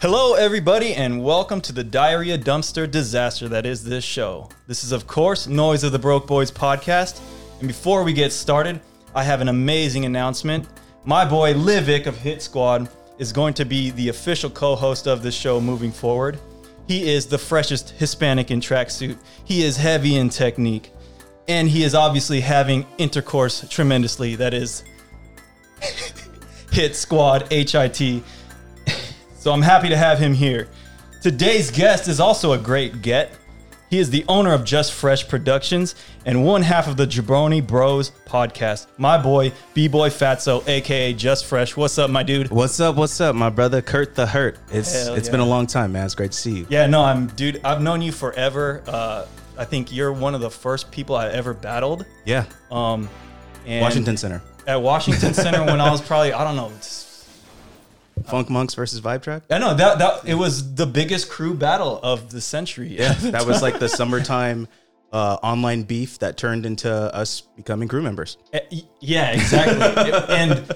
[0.00, 4.48] Hello, everybody, and welcome to the diarrhea dumpster disaster that is this show.
[4.66, 7.20] This is, of course, Noise of the Broke Boys podcast.
[7.58, 8.80] And before we get started,
[9.14, 10.66] I have an amazing announcement.
[11.04, 15.22] My boy Livik of Hit Squad is going to be the official co host of
[15.22, 16.38] this show moving forward.
[16.88, 20.94] He is the freshest Hispanic in tracksuit, he is heavy in technique,
[21.46, 24.34] and he is obviously having intercourse tremendously.
[24.34, 24.82] That is
[26.72, 28.22] Hit Squad HIT.
[29.40, 30.68] So I'm happy to have him here.
[31.22, 33.32] Today's guest is also a great get.
[33.88, 35.94] He is the owner of Just Fresh Productions
[36.26, 38.88] and one half of the Jabroni Bros podcast.
[38.98, 41.74] My boy, B Boy Fatso, aka Just Fresh.
[41.74, 42.50] What's up, my dude?
[42.50, 42.96] What's up?
[42.96, 44.58] What's up, my brother Kurt the Hurt?
[44.70, 45.32] It's Hell it's yeah.
[45.32, 46.04] been a long time, man.
[46.04, 46.66] It's great to see you.
[46.68, 47.62] Yeah, no, I'm dude.
[47.64, 48.82] I've known you forever.
[48.86, 49.24] Uh,
[49.56, 52.04] I think you're one of the first people I ever battled.
[52.26, 53.08] Yeah, Um,
[53.64, 56.70] and Washington Center, at Washington Center when I was probably I don't know.
[58.28, 59.42] Funk Monks versus Vibe Track.
[59.50, 62.96] I know that that it was the biggest crew battle of the century.
[62.98, 64.68] Yeah, that was like the summertime
[65.12, 68.36] uh, online beef that turned into us becoming crew members.
[68.52, 68.60] Eh,
[69.00, 70.12] Yeah, exactly.
[70.36, 70.72] and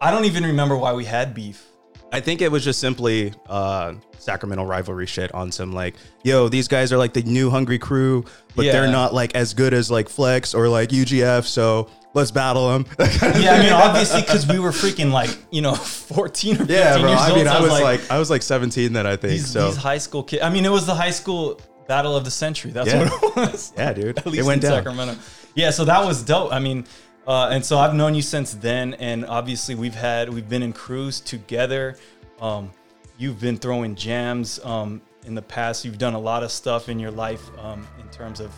[0.00, 1.64] I don't even remember why we had beef.
[2.12, 5.94] I think it was just simply uh, Sacramento rivalry shit on some like,
[6.24, 8.24] yo, these guys are like the new hungry crew,
[8.56, 8.72] but Yeah.
[8.72, 12.86] they're not like as good as like Flex or like UGF, so let's battle them.
[12.98, 15.74] Yeah, I mean, obviously, because we were freaking like, you know,
[16.10, 17.08] 14 or 15 yeah, bro.
[17.08, 17.36] years I old.
[17.36, 19.32] mean, so I was like, I was like 17 then, I think.
[19.32, 20.42] these, so these high school kids.
[20.42, 22.70] I mean, it was the high school battle of the century.
[22.70, 23.08] That's Yeah.
[23.08, 23.72] what it was.
[23.76, 24.78] yeah, dude, At least it went in down.
[24.78, 25.16] Sacramento.
[25.54, 26.52] Yeah, so that was dope.
[26.52, 26.84] I mean,
[27.26, 30.72] uh, and so I've known you since then, and obviously we've had we've been in
[30.72, 31.96] crews together.
[32.40, 32.70] Um,
[33.18, 35.84] you've been throwing jams um, in the past.
[35.84, 38.52] You've done a lot of stuff in your life um, in terms of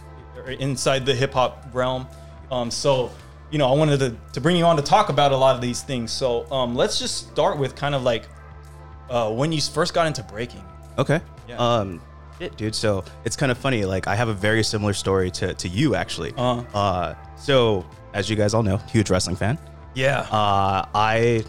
[0.61, 2.06] inside the hip hop realm.
[2.50, 3.11] Um, so
[3.53, 5.61] you know, I wanted to, to bring you on to talk about a lot of
[5.61, 6.11] these things.
[6.11, 8.25] So um, let's just start with kind of like
[9.11, 10.64] uh, when you first got into breaking.
[10.98, 11.20] Okay.
[11.46, 11.58] Yeah.
[11.58, 12.01] Um,
[12.39, 12.74] shit, dude.
[12.74, 13.85] So it's kind of funny.
[13.85, 16.33] Like I have a very similar story to to you actually.
[16.36, 16.64] Uh-huh.
[16.77, 19.58] Uh, so as you guys all know, huge wrestling fan.
[19.95, 20.20] Yeah.
[20.20, 21.45] Uh, I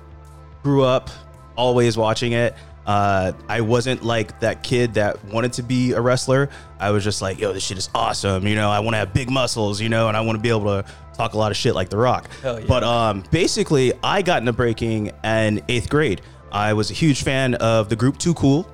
[0.62, 1.10] grew up
[1.56, 2.54] always watching it.
[2.86, 6.50] Uh, I wasn't like that kid that wanted to be a wrestler.
[6.82, 8.46] I was just like, yo, this shit is awesome.
[8.46, 10.50] You know, I want to have big muscles, you know, and I want to be
[10.50, 12.30] able to talk a lot of shit like The Rock.
[12.44, 12.62] Yeah.
[12.68, 16.22] But um, basically, I got into breaking in eighth grade.
[16.52, 18.68] I was a huge fan of the group Too Cool,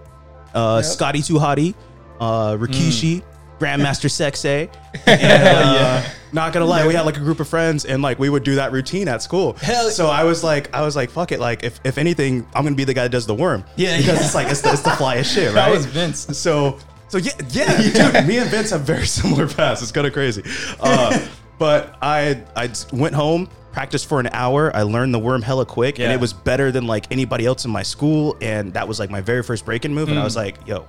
[0.54, 1.76] uh, Scotty Too Hottie,
[2.20, 3.24] uh, Rikishi,
[3.60, 4.70] Grandmaster Sexay.
[5.06, 8.30] And, uh, Not gonna lie, we had like a group of friends, and like we
[8.30, 9.54] would do that routine at school.
[9.54, 11.40] Hell- so I was like, I was like, fuck it.
[11.40, 13.64] Like, if, if anything, I'm gonna be the guy that does the worm.
[13.76, 14.26] Yeah, because yeah.
[14.26, 15.56] it's like it's the, it's the flyest shit, right?
[15.56, 16.38] That was Vince.
[16.38, 16.80] So
[17.10, 18.28] so yeah, yeah, dude.
[18.28, 19.82] Me and Vince have very similar paths.
[19.82, 20.44] It's kind of crazy.
[20.80, 21.20] Uh,
[21.60, 24.76] but I I went home, practiced for an hour.
[24.76, 26.16] I learned the worm hella quick, and Yeah.
[26.16, 28.36] it was better than like anybody else in my school.
[28.42, 30.10] And that was like my very first break-in move.
[30.10, 30.86] And I was like, yo,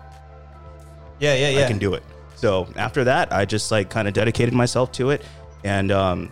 [1.18, 1.64] Yeah, yeah, yeah.
[1.64, 2.02] I can do it.
[2.36, 5.22] So after that, I just like kind of dedicated myself to it,
[5.62, 6.30] and um,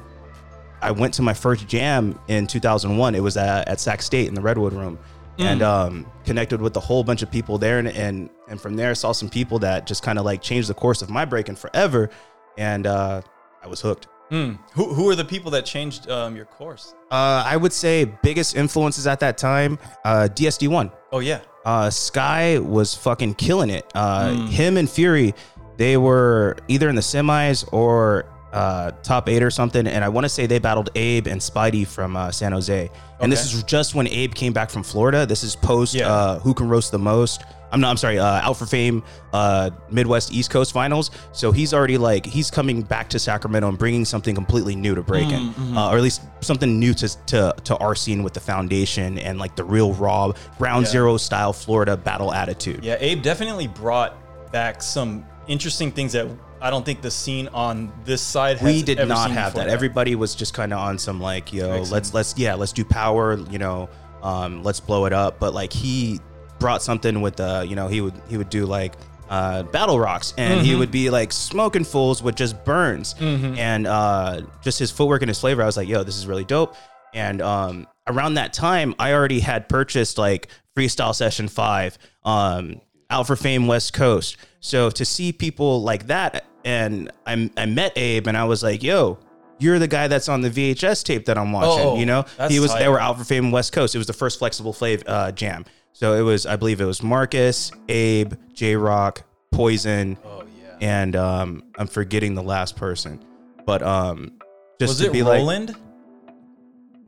[0.80, 3.14] I went to my first jam in 2001.
[3.14, 4.98] It was at, at Sac State in the Redwood Room,
[5.38, 8.94] and um, connected with a whole bunch of people there, and and, and from there
[8.94, 12.08] saw some people that just kind of like changed the course of my breaking forever,
[12.56, 13.20] and uh,
[13.62, 14.08] I was hooked.
[14.30, 14.52] Hmm.
[14.74, 16.94] Who who are the people that changed um, your course?
[17.10, 20.90] Uh, I would say biggest influences at that time, uh, DSD one.
[21.12, 21.40] Oh yeah.
[21.64, 23.90] uh, Sky was fucking killing it.
[23.94, 25.34] Uh, Him and Fury,
[25.78, 29.86] they were either in the semis or uh, top eight or something.
[29.86, 32.90] And I want to say they battled Abe and Spidey from uh, San Jose.
[33.20, 35.24] And this is just when Abe came back from Florida.
[35.26, 36.12] This is post Yeah.
[36.12, 37.42] uh, Who Can Roast the Most.
[37.70, 37.90] I'm not.
[37.90, 38.18] I'm sorry.
[38.18, 39.02] Uh, Out for Fame,
[39.32, 41.10] uh, Midwest East Coast Finals.
[41.32, 45.02] So he's already like he's coming back to Sacramento and bringing something completely new to
[45.02, 49.18] breaking, uh, or at least something new to, to to our scene with the foundation
[49.18, 50.92] and like the real raw ground Yeah.
[50.92, 52.84] zero style Florida battle attitude.
[52.84, 54.16] Yeah, Abe definitely brought
[54.50, 56.26] back some interesting things that
[56.60, 59.72] I don't think the scene on this side has we did not have before that.
[59.72, 61.92] Everybody was just kind of on some like, yo, Mixing.
[61.92, 63.88] let's let's yeah, let's do power, you know,
[64.22, 65.38] um, let's blow it up.
[65.38, 66.18] But like he
[66.58, 68.94] brought something with the, you know, he would he would do like
[69.28, 74.40] uh, battle rocks, and he would be like smoking fools with just burns, and uh,
[74.62, 75.62] just his footwork and his flavor.
[75.62, 76.74] I was like, yo, this is really dope.
[77.14, 83.26] And um, around that time, I already had purchased like Freestyle Session Five, um, Out
[83.26, 84.36] for Fame West Coast.
[84.60, 88.82] So to see people like that, and I, I met Abe, and I was like,
[88.82, 89.18] yo.
[89.60, 91.84] You're the guy that's on the VHS tape that I'm watching.
[91.84, 92.70] Oh, you know, he was.
[92.70, 92.78] tight.
[92.78, 93.92] They were out for fame West Coast.
[93.92, 95.64] It was the first flexible flav uh, jam.
[95.98, 100.76] So it was, I believe, it was Marcus, Abe, J Rock, Poison, Oh yeah.
[100.80, 103.18] and um, I'm forgetting the last person,
[103.66, 104.38] but um,
[104.78, 105.74] just Was to it be like, Roland?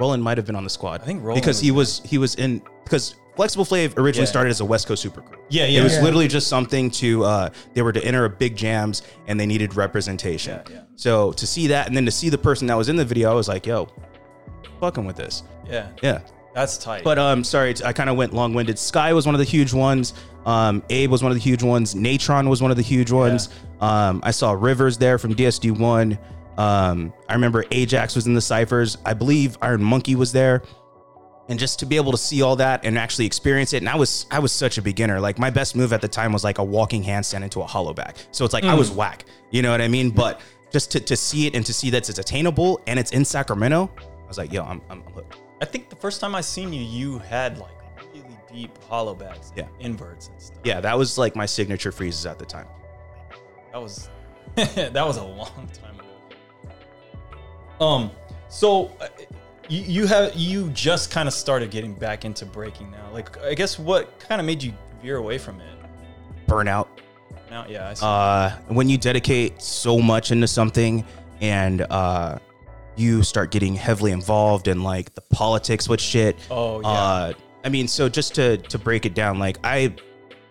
[0.00, 1.02] Roland might have been on the squad.
[1.02, 4.31] I think Roland because he was he was in because Flexible Flav originally Yeah.
[4.31, 5.38] started as a West Coast super crew.
[5.50, 5.78] Yeah, yeah.
[5.82, 6.02] It was Yeah.
[6.02, 9.76] literally just something to uh, they were to enter a big jams and they needed
[9.76, 10.58] representation.
[10.69, 10.81] Yeah.
[10.96, 13.31] So to see that and then to see the person that was in the video,
[13.31, 13.87] I was like, yo,
[14.81, 15.44] fucking with this.
[15.69, 16.22] Yeah, Yeah.
[16.55, 17.05] That's tight.
[17.05, 18.79] But um, sorry, I kind of went long winded.
[18.79, 20.14] Sky was one of the huge ones.
[20.47, 21.94] Um, Abe was one of the huge ones.
[21.94, 23.50] Natron was one of the huge ones.
[23.81, 26.19] Um, I saw Rivers there from DSD one.
[26.58, 28.99] Um, I remember Ajax was in the ciphers.
[29.05, 30.62] I believe Iron Monkey was there.
[31.49, 33.97] And just to be able to see all that and actually experience it, and I
[33.97, 35.19] was I was such a beginner.
[35.19, 37.93] Like my best move at the time was like a walking handstand into a hollow
[37.93, 38.17] back.
[38.31, 39.25] So it's like I was whack.
[39.50, 40.11] You know what I mean?
[40.11, 43.25] But just to, to see it and to see that it's attainable and it's in
[43.25, 45.38] Sacramento, I was like, yo, I'm, I'm hooked.
[45.60, 47.70] I think the first time I seen you, you had like
[48.14, 49.66] really deep hollow backs, Yeah.
[49.80, 50.58] inverts and stuff.
[50.64, 52.66] Yeah, that was like my signature freezes at the time.
[53.72, 54.08] That was
[54.56, 57.84] that was a long time ago.
[57.84, 58.10] Um,
[58.48, 59.08] so uh,
[59.68, 63.10] you, you have you just kind of started getting back into breaking now.
[63.12, 64.72] Like, I guess what kind of made you
[65.02, 65.66] veer away from it?
[66.46, 66.88] Burnout.
[67.48, 68.04] Now, yeah, I see.
[68.04, 71.04] Uh, when you dedicate so much into something
[71.40, 72.38] and uh,
[73.00, 76.37] you start getting heavily involved in like the politics with shit.
[76.50, 76.88] Oh, yeah.
[76.88, 77.32] Uh,
[77.64, 79.94] I mean, so just to to break it down, like I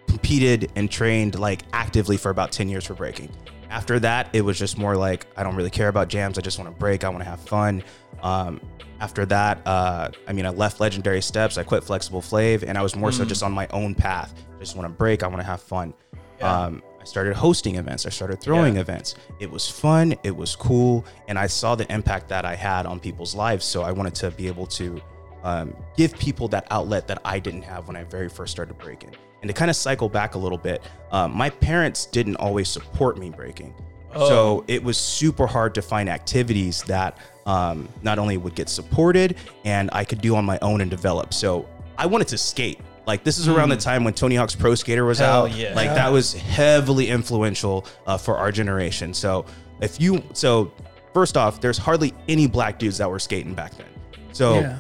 [0.08, 3.30] competed and trained like actively for about 10 years for breaking.
[3.70, 6.38] After that, it was just more like I don't really care about jams.
[6.38, 7.04] I just want to break.
[7.04, 7.84] I want to have fun.
[8.22, 8.60] Um,
[9.00, 11.58] after that, uh, I mean, I left Legendary Steps.
[11.58, 14.34] I quit Flexible Flav, and I was more so just on my own path.
[14.56, 15.24] I just want to break.
[15.24, 15.94] I want to have fun.
[16.40, 16.64] Yeah.
[16.64, 18.06] Um, I started hosting events.
[18.06, 18.82] I started throwing Yeah.
[18.82, 19.16] events.
[19.40, 20.16] It was fun.
[20.24, 23.66] It was cool, and I saw the impact that I had on people's lives.
[23.66, 25.02] So I wanted to be able to
[25.42, 29.12] um, give people that outlet that I didn't have when I very first started breaking.
[29.42, 30.82] And to kind of cycle back a little bit,
[31.14, 33.74] um, my parents didn't always support me breaking.
[34.14, 34.28] Oh.
[34.28, 39.38] So it was super hard to find activities that um, not only would get supported
[39.64, 41.34] and I could do on my own and develop.
[41.34, 42.82] So I wanted to skate.
[43.08, 45.24] Like this is around the time when Tony Hawk's Pro Skater was Hmm.
[45.26, 45.56] Hell out.
[45.56, 45.74] yeah.
[45.76, 45.94] Like Yeah.
[45.96, 49.14] that was heavily influential uh, for our generation.
[49.14, 49.46] So
[49.82, 50.72] if you so
[51.14, 53.88] first off, there's hardly any black dudes that were skating back then.
[54.32, 54.78] So Yeah.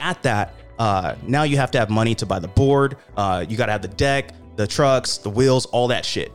[0.00, 2.96] at that, uh, now you have to have money to buy the board.
[3.16, 6.30] Uh, you got to have the deck, the trucks, the wheels, all that shit.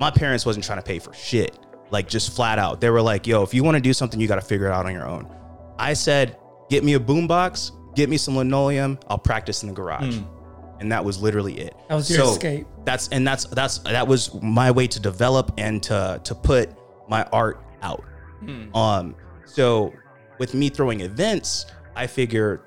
[0.00, 1.58] My parents wasn't trying to pay for shit,
[1.90, 2.80] like just flat out.
[2.82, 4.72] They were like, "Yo, if you want to do something, you got to figure it
[4.72, 5.26] out on your own."
[5.78, 6.36] I said,
[6.68, 8.98] "Get me a boombox, get me some linoleum.
[9.08, 10.24] I'll practice in the garage," hmm.
[10.78, 11.74] and that was literally it.
[11.88, 12.66] That was your escape.
[12.84, 16.70] That's and that's that's that was my way to develop and to to put
[17.08, 18.04] my art out.
[18.40, 18.76] Hmm.
[18.76, 19.92] Um, so
[20.38, 21.66] with me throwing events,
[21.96, 22.62] I figure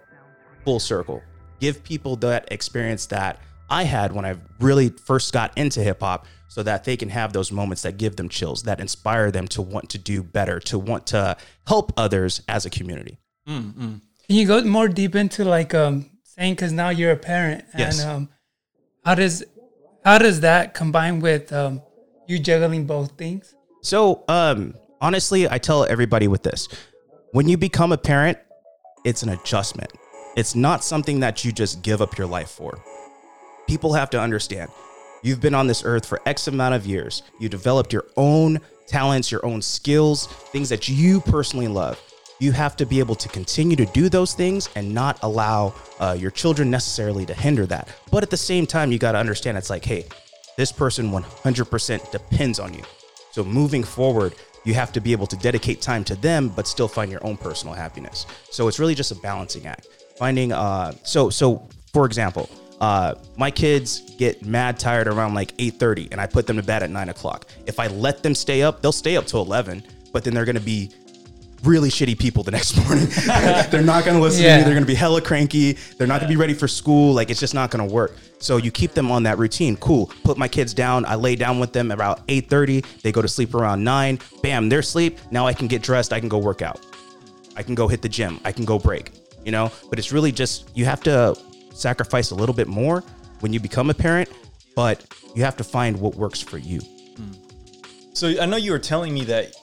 [0.65, 1.21] full circle,
[1.59, 3.39] give people that experience that
[3.69, 7.31] I had when I really first got into hip hop, so that they can have
[7.31, 10.79] those moments that give them chills, that inspire them to want to do better, to
[10.79, 11.37] want to
[11.67, 13.19] help others as a community.
[13.45, 13.97] Hmm,
[14.29, 17.79] Can you go more deep into like um saying because now you're a parent and
[17.79, 18.05] Yes.
[18.05, 18.29] um
[19.03, 19.43] how does
[20.05, 21.81] how does that combine with um
[22.27, 23.55] you juggling both things?
[23.81, 26.67] So, um, honestly, I tell everybody with this
[27.31, 28.37] when you become a parent,
[29.03, 29.91] it's an adjustment.
[30.35, 32.77] It's not something that you just give up your life for.
[33.67, 34.69] People have to understand
[35.23, 37.23] you've been on this earth for X amount of years.
[37.39, 41.99] You developed your own talents, your own skills, things that you personally love.
[42.39, 46.15] You have to be able to continue to do those things and not allow uh,
[46.17, 47.89] your children necessarily to hinder that.
[48.11, 50.05] But at the same time, you got to understand it's like, hey,
[50.55, 52.83] this person 100% depends on you.
[53.31, 56.87] So moving forward, you have to be able to dedicate time to them, but still
[56.87, 58.25] find your own personal happiness.
[58.51, 59.87] So it's really just a balancing act.
[60.17, 62.49] Finding, uh, so so for example,
[62.81, 66.83] uh, my kids get mad tired around like 8:30, and I put them to bed
[66.83, 67.45] at nine o'clock.
[67.65, 70.59] If I let them stay up, they'll stay up till 11, but then they're gonna
[70.59, 70.91] be
[71.63, 73.07] really shitty people the next morning.
[73.69, 74.63] they're not going to listen to me.
[74.63, 75.73] They're going to be hella cranky.
[75.97, 77.13] They're not going to be ready for school.
[77.13, 78.15] Like it's just not going to work.
[78.39, 79.75] So you keep them on that routine.
[79.77, 80.11] Cool.
[80.23, 81.05] Put my kids down.
[81.05, 83.01] I lay down with them about 8:30.
[83.01, 84.19] They go to sleep around 9.
[84.41, 85.19] Bam, they're asleep.
[85.31, 86.13] Now I can get dressed.
[86.13, 86.85] I can go work out.
[87.55, 88.39] I can go hit the gym.
[88.45, 89.11] I can go break,
[89.43, 89.71] you know?
[89.89, 91.37] But it's really just you have to
[91.73, 93.03] sacrifice a little bit more
[93.41, 94.29] when you become a parent,
[94.75, 96.79] but you have to find what works for you.
[96.79, 97.33] Hmm.
[98.13, 99.55] So I know you were telling me that,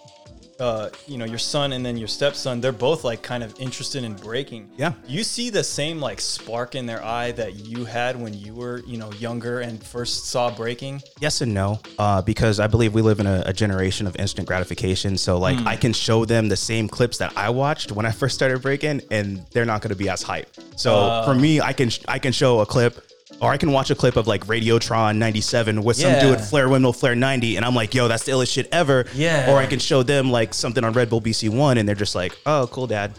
[0.59, 4.05] uh, you know, your son and then your stepson, they're both like kind of interested
[4.05, 4.71] in breaking.
[4.77, 4.93] Yeah.
[5.07, 8.83] You see the same like spark in their eye that you had when you were,
[8.87, 11.03] you know, younger and first saw breaking?
[11.21, 14.47] Yes and no, uh, because I believe we live in a, a generation of instant
[14.47, 15.17] gratification.
[15.19, 18.35] So, like, I can show them the same clips that I watched when I first
[18.35, 20.49] started breaking, and they're not going to be as hype.
[20.77, 23.06] So, for me, I can I can show a clip,
[23.40, 26.21] or I can watch a clip of like Radiotron '97 with some Yeah.
[26.37, 29.07] dude Flare Windmill Flare 90, and I'm like, yo, that's the illest shit ever.
[29.14, 29.50] Yeah.
[29.52, 32.14] Or I can show them like something on Red Bull BC One, and they're just
[32.14, 33.12] like, oh, cool, dad.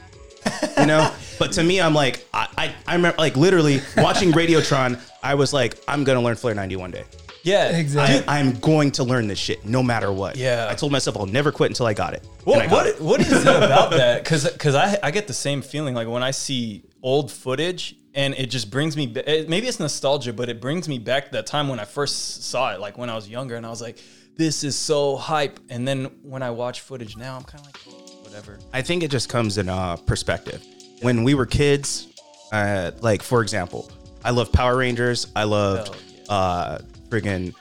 [0.78, 1.12] you know.
[1.40, 5.00] But to me, I'm like, I, I, I remember like literally watching Radiotron.
[5.22, 7.04] I was like, I'm gonna learn Flare 90 one day.
[7.44, 8.28] Yeah, Exactly.
[8.28, 10.36] I, I'm going to learn this shit no matter what.
[10.36, 10.68] Yeah.
[10.68, 12.24] I told myself I'll never quit until I got it.
[12.24, 13.00] And What I got it.
[13.00, 14.24] what what is it about that?
[14.24, 18.34] Because because I I get the same feeling like when I see old footage and
[18.34, 21.32] it just brings me ba- it- maybe it's nostalgia, but it brings me back to
[21.34, 23.82] that time when I first saw it, like when I was younger, and I was
[23.82, 23.98] like,
[24.36, 25.60] this is so hype.
[25.70, 28.60] And then when I watch footage now, I'm kind of like, whatever.
[28.74, 30.62] I think it just comes in uh, perspective.
[31.02, 32.08] When we were kids,
[32.52, 33.90] uh, like for example,
[34.26, 35.28] I loved Power Rangers.
[35.36, 35.98] I loved Hell
[36.30, 36.78] uh,
[37.10, 37.54] friggin'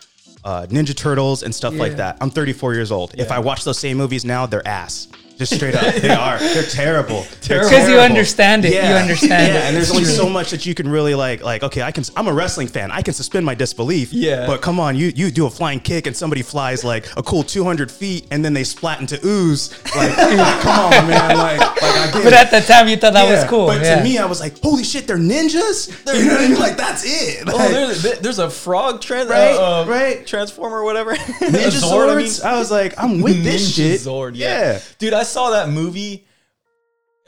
[0.44, 2.16] uh, Ninja Turtles and stuff like that.
[2.20, 3.14] I'm 34 years old.
[3.18, 5.08] If I watch those same movies now, they're ass.
[5.38, 6.38] Just straight up, they are.
[6.38, 7.26] They're terrible.
[7.46, 7.76] They're Terrible.
[7.76, 8.72] Because you understand it.
[8.72, 8.90] Yeah.
[8.90, 9.64] You understand yeah, it.
[9.66, 11.42] and there's only so much that you can really like.
[11.42, 12.04] Like, okay, I can.
[12.16, 12.90] I'm a wrestling fan.
[12.90, 14.12] I can suspend my disbelief.
[14.12, 14.46] Yeah.
[14.46, 17.42] But come on, you you do a flying kick and somebody flies like a cool
[17.42, 19.72] 200 feet and then they splat into ooze.
[19.94, 20.14] Like,
[20.60, 21.36] come on, man.
[21.36, 23.66] Like, like I get But at the time, you thought that was cool.
[23.66, 23.96] But yeah.
[23.96, 25.88] to me, I was like, holy shit, they're ninjas.
[26.06, 26.58] You know what I mean?
[26.58, 27.44] Like, that's it.
[27.46, 30.26] Oh, there's, there's a frog trans Right, uh, uh, right.
[30.26, 31.14] transformer or whatever.
[31.14, 32.26] Ninja A Zord, I mean.
[32.26, 32.42] swords.
[32.42, 34.00] I, was like, I'm with this Ninja shit.
[34.00, 34.72] Zord, yeah.
[34.72, 34.80] Yeah.
[34.98, 36.25] Dude, I saw that movie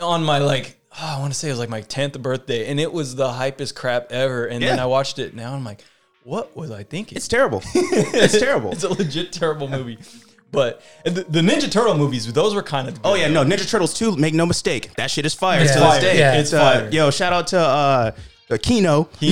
[0.00, 2.78] on my like oh, I want to say it was like my 10th birthday and
[2.80, 5.84] it was the hypest crap ever and then I watched it now and I'm like
[6.24, 7.16] what was I thinking?
[7.16, 7.62] It's terrible.
[7.74, 8.72] it's terrible.
[8.72, 9.98] it's a legit terrible movie.
[10.50, 13.68] But and the, the Ninja Turtle movies, those were kind of Oh yeah, no, Ninja
[13.70, 14.94] Turtles 2, make no mistake.
[14.96, 15.72] That shit is fire Yeah.
[15.74, 16.00] to Fire.
[16.00, 16.18] this day.
[16.18, 16.32] Yeah.
[16.34, 16.90] It's It's uh, fire.
[16.90, 18.10] yo, shout out to uh
[18.50, 19.08] uh, Keno.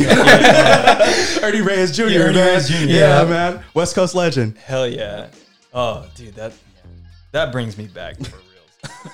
[1.42, 2.02] Ernie Reyes Jr.
[2.04, 2.46] Yeah, Ernie man.
[2.48, 2.74] Reyes Jr.
[2.74, 3.28] Yeah, Yeah.
[3.28, 3.64] man.
[3.74, 4.58] West Coast legend.
[4.58, 5.28] Hell yeah.
[5.72, 6.52] Oh, dude, that
[7.32, 8.36] that brings me back for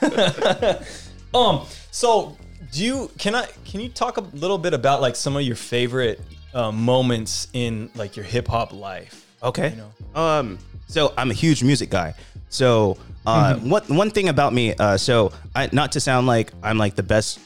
[0.02, 1.01] reals.
[1.34, 2.36] um, so
[2.72, 5.56] do you can I can you talk a little bit about like some of your
[5.56, 6.20] favorite
[6.54, 9.26] uh, moments in like your hip hop life?
[9.42, 9.70] Okay.
[9.70, 10.20] You know.
[10.20, 10.58] Um.
[10.88, 12.14] So I'm a huge music guy.
[12.48, 13.70] So uh, Mm-hmm.
[13.70, 14.74] one one thing about me.
[14.74, 17.38] Uh, so I, not to sound like I'm like the best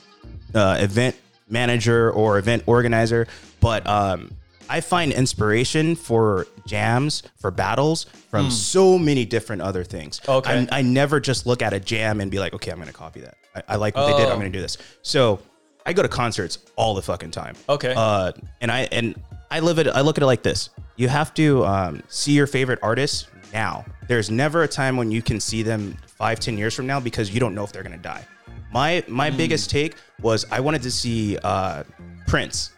[0.54, 1.16] uh, event
[1.48, 3.26] manager or event organizer,
[3.60, 4.32] but um,
[4.68, 10.20] I find inspiration for jams for battles from so many different other things.
[10.28, 10.66] Okay.
[10.72, 12.92] I, I never just look at a jam and be like, okay, I'm going to
[12.92, 13.36] copy that.
[13.56, 14.28] I, I like what they did.
[14.28, 14.32] Oh.
[14.32, 14.78] I'm going to do this.
[15.02, 15.40] So
[15.84, 17.54] I go to concerts all the fucking time.
[17.68, 17.94] Okay.
[17.96, 19.14] Uh, and I and
[19.50, 19.86] I live it.
[19.88, 23.84] I look at it like this: you have to um, see your favorite artist now.
[24.08, 27.32] There's never a time when you can see them five, ten years from now because
[27.32, 28.24] you don't know if they're gonna die.
[28.72, 29.36] My my Hmm.
[29.36, 31.84] biggest take was I wanted to see uh,
[32.26, 32.72] Prince.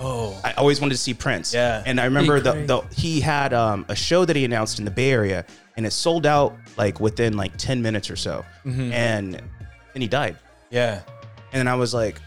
[0.00, 1.52] Oh, I always wanted to see Prince.
[1.52, 1.82] Yeah.
[1.84, 4.90] And I remember the, the he had um, a show that he announced in the
[4.90, 5.44] Bay Area,
[5.76, 8.92] and it sold out like within like ten minutes or so, Mm-hmm.
[8.92, 9.42] and
[9.92, 10.36] then he died.
[10.70, 11.02] yeah.
[11.54, 12.18] And then I was like,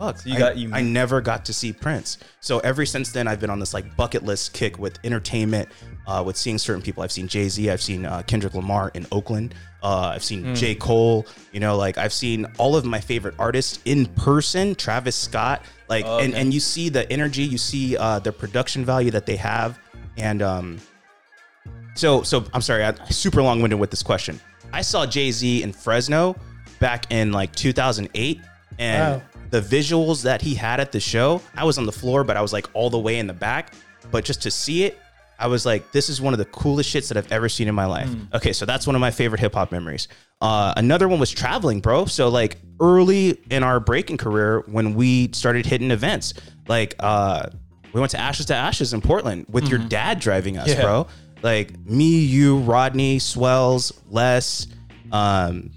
[0.00, 2.18] fuck, So you I, got- you- I never got to see Prince.
[2.40, 5.68] So ever since then, I've been on this like bucket list kick with entertainment,
[6.08, 7.04] uh, with seeing certain people.
[7.04, 10.74] I've seen Jay Z, I've seen uh, Kendrick Lamar in Oakland, uh, I've seen J.
[10.74, 15.62] Cole, you know, like I've seen all of my favorite artists in person, Travis Scott,
[15.88, 16.40] like, and, okay.
[16.40, 19.78] and you see the energy, you see uh, the production value that they have.
[20.16, 20.78] And um,
[21.94, 24.40] so, so I'm sorry, I'm super long winded with this question.
[24.72, 26.34] I saw Jay Z in Fresno
[26.78, 28.40] back in like 2008,
[28.78, 29.22] and Wow.
[29.50, 32.42] the visuals that he had at the show, I was on the floor, but I
[32.42, 33.74] was like all the way in the back.
[34.10, 34.98] But just to see it,
[35.40, 37.74] I was like, this is one of the coolest shits that I've ever seen in
[37.74, 38.10] my life.
[38.34, 40.08] Okay, so that's one of my favorite hip hop memories.
[40.40, 42.06] Uh, another one was traveling, bro.
[42.06, 46.34] So like early in our breaking career, when we started hitting events,
[46.66, 47.48] like uh,
[47.92, 50.82] we went to Ashes to Ashes in Portland with your dad driving us, Yeah.
[50.82, 51.06] bro.
[51.42, 54.66] Like me, you, Rodney, Swells, Les,
[55.12, 55.70] um,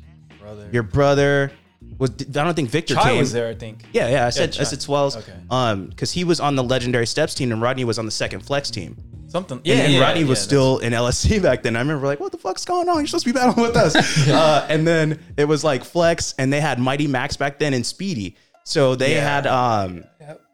[0.55, 0.70] Brother.
[0.72, 1.51] your brother
[1.98, 2.12] was.
[2.12, 3.20] I don't think Victor Chai came.
[3.20, 3.84] was there, I think.
[3.93, 4.25] Yeah, yeah.
[4.27, 4.63] I said I Chai.
[4.63, 5.17] said Swells.
[5.17, 5.34] Okay.
[5.50, 8.41] Um, because he was on the legendary Steps team and Rodney was on the second
[8.41, 8.98] flex team.
[9.27, 9.62] Something.
[9.63, 11.75] Yeah, and yeah, Rodney was yeah, still in LSC back then.
[11.77, 12.98] I remember like, what the fuck's going on?
[12.98, 13.96] You're supposed to be battling with us.
[14.27, 17.86] uh, and then it was like Flex, and they had Mighty Max back then and
[17.86, 18.36] Speedy.
[18.65, 19.22] So they Yeah.
[19.36, 20.03] had um,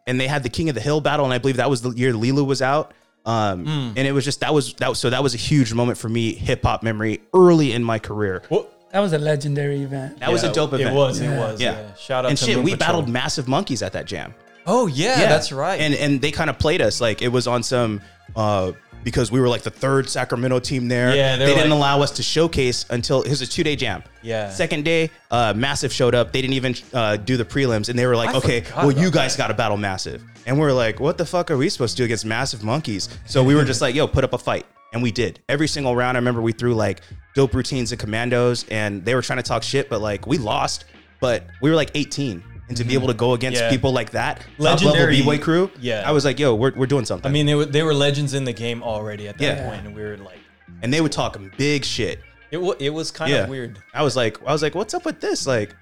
[0.06, 1.90] and they had the King of the Hill battle, and I believe that was the
[1.92, 2.94] year Lilou was out.
[3.26, 3.70] Um, Hmm.
[3.98, 6.08] and it was just that was that was so that was a huge moment for
[6.08, 8.42] me, hip hop memory early in my career.
[8.50, 10.20] Well, That was a legendary event.
[10.20, 10.90] That was a yeah, dope event.
[10.92, 11.20] It was.
[11.20, 11.40] It Yeah.
[11.40, 11.62] was.
[11.62, 11.72] Yeah.
[11.74, 11.94] Yeah.
[11.96, 12.88] Shout out and to shit, Moon we Patrol.
[12.88, 14.34] battled massive monkeys at that jam.
[14.66, 15.80] Oh yeah, that's right.
[15.80, 18.02] And and they kind of played us like it was on some
[18.36, 18.72] uh
[19.04, 21.16] because we were like the third Sacramento team there.
[21.16, 23.64] Yeah, they they were didn't like- allow us to showcase until it was a two
[23.64, 24.04] day jam.
[24.22, 24.50] Yeah.
[24.50, 26.34] Second day, uh, Massive showed up.
[26.34, 28.98] They didn't even uh, do the prelims, and they were like, I "Okay, forgot well,
[28.98, 31.70] you guys got to battle Massive." And we are like, "What the fuck are we
[31.70, 34.38] supposed to do against Massive Monkeys?" So we were just like, "Yo, put up a
[34.38, 35.42] fight." And we did.
[35.50, 37.02] Every single round, I remember we threw like
[37.36, 40.86] dope routines and commandos, and they were trying to talk shit, but like we lost.
[41.20, 42.44] But we were like 18.
[42.70, 42.98] And to be mm-hmm.
[42.98, 43.70] able to go against Yeah.
[43.70, 46.04] people like that, top Legendary- level B-Way crew, Yeah.
[46.06, 47.30] I was like, yo, we're, we're doing something.
[47.30, 49.70] I mean, they were they were legends in the game already at that Yeah.
[49.70, 50.40] point, and we were like,
[50.82, 52.20] and they would talk big shit.
[52.52, 53.44] it was it was kind Yeah.
[53.44, 53.80] of weird.
[53.94, 55.48] I was like, I was like, what's up with this?
[55.48, 55.76] Like,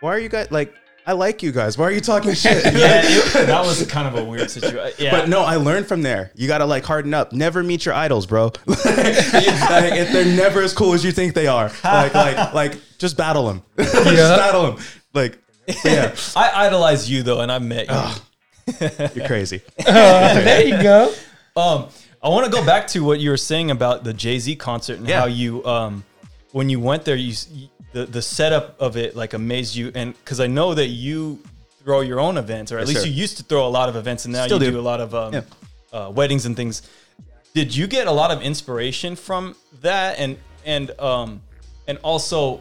[0.00, 0.72] why are you guys like?
[1.10, 1.76] I like you guys.
[1.76, 2.62] Why are you talking shit?
[2.64, 2.70] Yeah,
[3.04, 5.04] it- that was kind of a weird situation.
[5.04, 6.30] Yeah, But no, I learned from there.
[6.36, 7.32] You gotta like harden up.
[7.32, 8.44] Never meet your idols, bro.
[8.66, 13.16] like, if they're never as cool as you think they are, like like like just
[13.16, 13.62] battle them.
[13.76, 14.84] just battle them.
[15.12, 15.38] Like
[15.84, 18.88] yeah, I idolize you though, and I met you.
[19.16, 19.62] you're crazy.
[19.84, 21.12] there you go.
[21.56, 21.88] Um,
[22.22, 24.98] I want to go back to what you were saying about the Jay Z concert
[24.98, 25.20] and Yeah.
[25.20, 26.04] how you, um,
[26.52, 27.48] when you went there, you, s-
[27.92, 31.40] the the setup of it like amazed you, and because I know that you
[31.84, 33.06] throw your own events, or at Yes, least sir.
[33.08, 34.72] you used to throw a lot of events, and now Still you do.
[34.72, 34.80] do.
[34.80, 35.40] a lot of um, Yeah.
[35.92, 36.82] uh, weddings and things.
[37.54, 41.42] Did you get a lot of inspiration from that, and and um,
[41.88, 42.58] and also,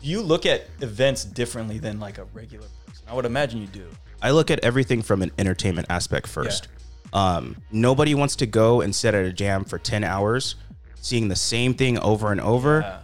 [0.00, 3.04] do you look at events differently than like a regular person?
[3.08, 3.86] I would imagine you do.
[4.22, 6.68] I look at everything from an entertainment aspect first.
[7.12, 10.54] Um, nobody wants to go and sit at a jam for 10 hours,
[11.00, 12.80] seeing the same thing over and over.
[12.80, 12.98] Yeah.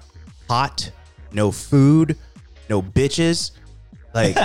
[0.49, 0.91] Hot,
[1.33, 2.17] no food,
[2.69, 3.53] no bitches.
[4.15, 4.37] Like,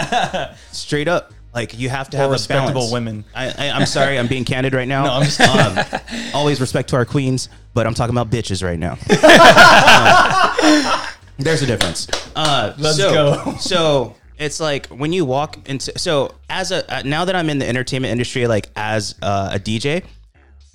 [0.71, 1.33] straight up.
[1.53, 3.25] Like, you have to have a respectable women.
[3.35, 5.03] I, I, I'm sorry, I'm being candid right now.
[5.05, 6.01] No, I'm just- um,
[6.33, 8.97] always respect to our queens, but I'm talking about bitches right now.
[10.63, 10.99] Um,
[11.37, 12.07] there's a difference.
[12.35, 13.55] Uh, Let's so, go.
[13.57, 15.97] So it's like when you walk into.
[15.97, 19.59] So as a uh, now that I'm in the entertainment industry, like as uh, a
[19.59, 20.03] DJ,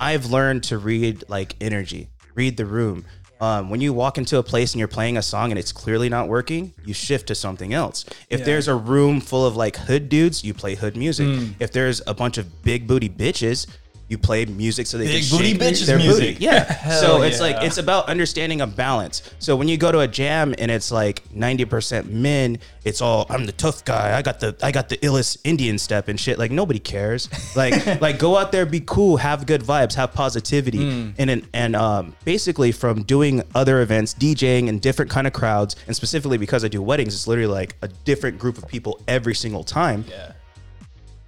[0.01, 3.05] I've learned to read like energy, read the room.
[3.41, 6.09] Um, when you walk into a place and you're playing a song and it's clearly
[6.09, 8.05] not working, you shift to something else.
[8.31, 11.29] If there's a room full of like hood dudes, you play hood music.
[11.29, 11.53] Hmm.
[11.61, 13.67] If there's a bunch of big booty bitches,
[14.09, 16.35] you play music so they Big can booty shake bitches their music.
[16.37, 16.45] booty.
[16.45, 16.99] Yeah.
[17.01, 19.23] So it's like it's about understanding a balance.
[19.39, 23.45] So when you go to a jam and it's like 90% men, it's all I'm
[23.45, 24.17] the tough guy.
[24.17, 26.39] I got the I got the illest Indian step and shit.
[26.39, 27.29] Like nobody cares.
[27.55, 30.79] Like like go out there, be cool, have good vibes, have positivity.
[30.79, 31.11] Hmm.
[31.19, 35.77] And and, and um, basically from doing other events, DJing in different kind of crowds,
[35.87, 39.35] and specifically because I do weddings, it's literally like a different group of people every
[39.35, 40.33] single time Yeah.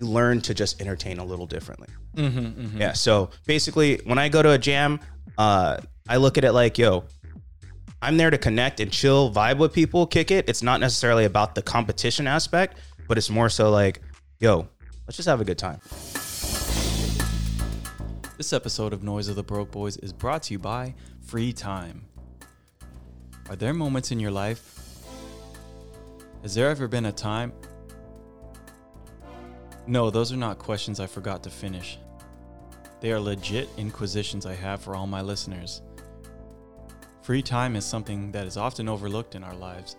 [0.01, 1.89] you learn to just entertain a little differently.
[2.15, 2.93] Yeah.
[2.93, 5.01] So basically, when I go to a jam,
[5.39, 7.05] uh, I look at it like, yo,
[8.03, 10.49] I'm there to connect and chill, vibe with people, kick it.
[10.49, 14.01] It's not necessarily about the competition aspect, but it's more so like,
[14.39, 14.69] yo,
[15.07, 15.81] let's just have a good time.
[18.37, 22.07] This episode of Noise of the Broke Boys is brought to you by Free Time.
[23.51, 24.79] Are there moments in your life?
[26.43, 27.53] Has there ever been a time?
[29.87, 31.99] No, those are not questions I forgot to finish.
[33.01, 35.83] They are legit inquisitions I have for all my listeners.
[37.23, 39.97] Free time is something that is often overlooked in our lives,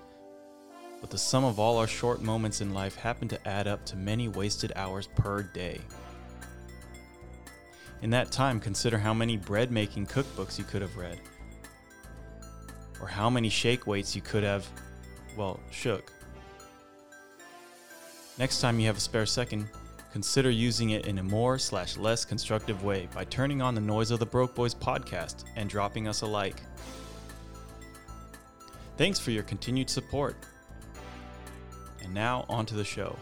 [1.00, 3.96] but the sum of all our short moments in life happen to add up to
[3.96, 5.80] many wasted hours per day.
[8.02, 11.20] In that time, consider how many bread making cookbooks you could have read,
[13.00, 14.67] or how many shake weights you could have,
[15.36, 16.12] well, shook.
[18.41, 19.69] Next time you have a spare second,
[20.12, 24.10] consider using it in a more slash less constructive way by turning on the Noise
[24.10, 26.56] of the Broke Boys podcast and dropping us a like.
[28.97, 30.36] Thanks for your continued support.
[32.01, 33.15] And now, on to the show.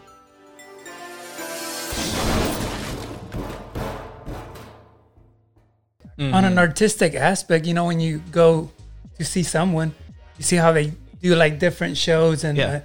[6.17, 8.71] On an artistic aspect, you know, when you go
[9.17, 9.93] to see someone,
[10.38, 12.67] you see how they do like different shows and Yeah.
[12.67, 12.79] uh,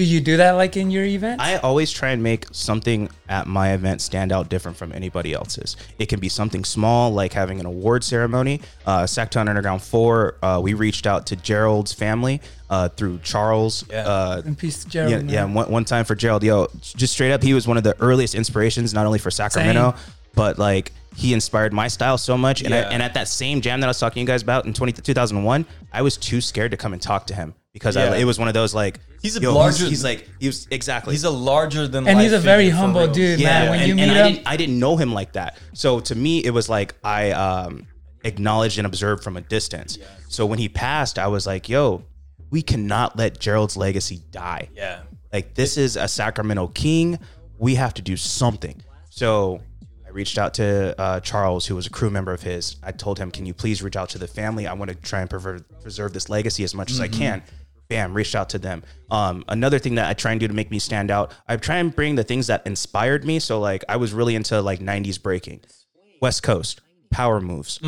[0.00, 1.42] do you do that like in your event?
[1.42, 5.76] I always try and make something at my event stand out different from anybody else's.
[5.98, 8.62] It can be something small, like having an award ceremony.
[8.86, 13.84] Uh, Sactown Underground 4, uh, we reached out to Gerald's family uh, through Charles.
[13.90, 14.08] Yeah.
[14.08, 15.10] Uh, in peace, to Gerald.
[15.10, 15.28] yeah, man.
[15.28, 15.44] yeah.
[15.44, 18.34] One, one time for Gerald, yo, just straight up, he was one of the earliest
[18.34, 19.96] inspirations, not only for Sacramento,
[20.34, 22.62] but like he inspired my style so much.
[22.62, 22.88] And, Yeah.
[22.88, 24.72] I, and at that same jam that I was talking to you guys about in
[24.72, 28.12] 20, 2001, I was too scared to come and talk to him because Yeah.
[28.12, 30.66] I, it was one of those like, He's a yo, larger- He's, like, he was
[30.70, 31.12] exactly.
[31.12, 33.70] He's a larger than And he's a very humble dude, yeah, man.
[33.70, 35.58] When and, you and meet I didn't, I didn't know him like that.
[35.74, 37.86] So to me, it was like I um,
[38.24, 39.98] acknowledged and observed from a distance.
[40.28, 42.04] So when he passed, I was like, yo,
[42.48, 44.70] we cannot let Gerald's legacy die.
[44.74, 45.02] Yeah.
[45.30, 47.18] Like this is a Sacramento King.
[47.58, 48.82] We have to do something.
[49.10, 49.60] So
[50.10, 52.76] I reached out to uh, Charles, who was a crew member of his.
[52.82, 54.66] I told him, "Can you please reach out to the family?
[54.66, 57.44] I want to try and preserve, preserve this legacy as much as I can."
[57.88, 58.82] Bam, reached out to them.
[59.10, 61.76] Um, another thing that I try and do to make me stand out, I try
[61.76, 63.38] and bring the things that inspired me.
[63.38, 65.60] So like I was really into like '90s breaking,
[66.20, 66.80] West Coast
[67.12, 67.78] power moves,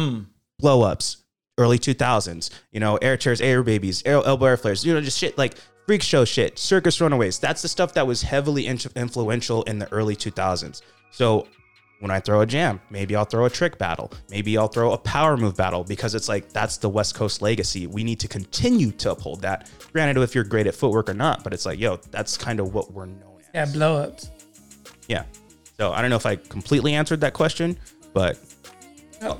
[0.60, 1.24] blow ups,
[1.58, 5.18] early 2000s, you know, air chairs, air babies, air, elbow air flares, you know, just
[5.18, 5.54] shit like
[5.86, 7.40] freak show shit, circus runaways.
[7.40, 10.82] That's the stuff that was heavily in- influential in the early 2000s.
[11.10, 11.46] So
[12.02, 14.98] when I throw a jam, maybe I'll throw a trick battle, maybe I'll throw a
[14.98, 17.86] power move battle because it's like that's the West Coast legacy.
[17.86, 19.70] We need to continue to uphold that.
[19.92, 22.74] Granted, if you're great at footwork or not, but it's like, yo, that's kind of
[22.74, 23.46] what we're known as.
[23.54, 24.32] Yeah, blow ups.
[25.06, 25.22] Yeah.
[25.78, 27.78] So I don't know if I completely answered that question,
[28.12, 28.36] but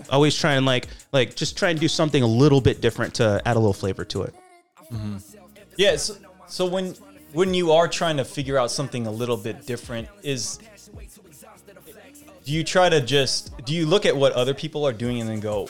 [0.09, 3.43] always try and like like just try and do something a little bit different to
[3.45, 4.35] add a little flavor to it.
[4.93, 5.17] Mm-hmm.
[5.77, 5.97] Yeah.
[5.97, 6.15] So,
[6.47, 6.95] so when
[7.33, 10.61] when you are trying to figure out something a little bit different, is
[12.45, 15.29] do you try to just do you look at what other people are doing and
[15.29, 15.69] then go,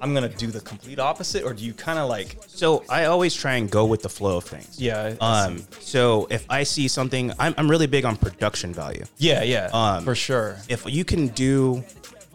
[0.00, 3.34] I'm gonna do the complete opposite, or do you kind of like, So I always
[3.34, 4.78] try and go with the flow of things.
[4.80, 5.62] yeah, Um.
[5.80, 9.04] So if I see something, I'm I'm really big on production value.
[9.18, 10.58] yeah, yeah, um, for sure.
[10.68, 11.82] If you can do,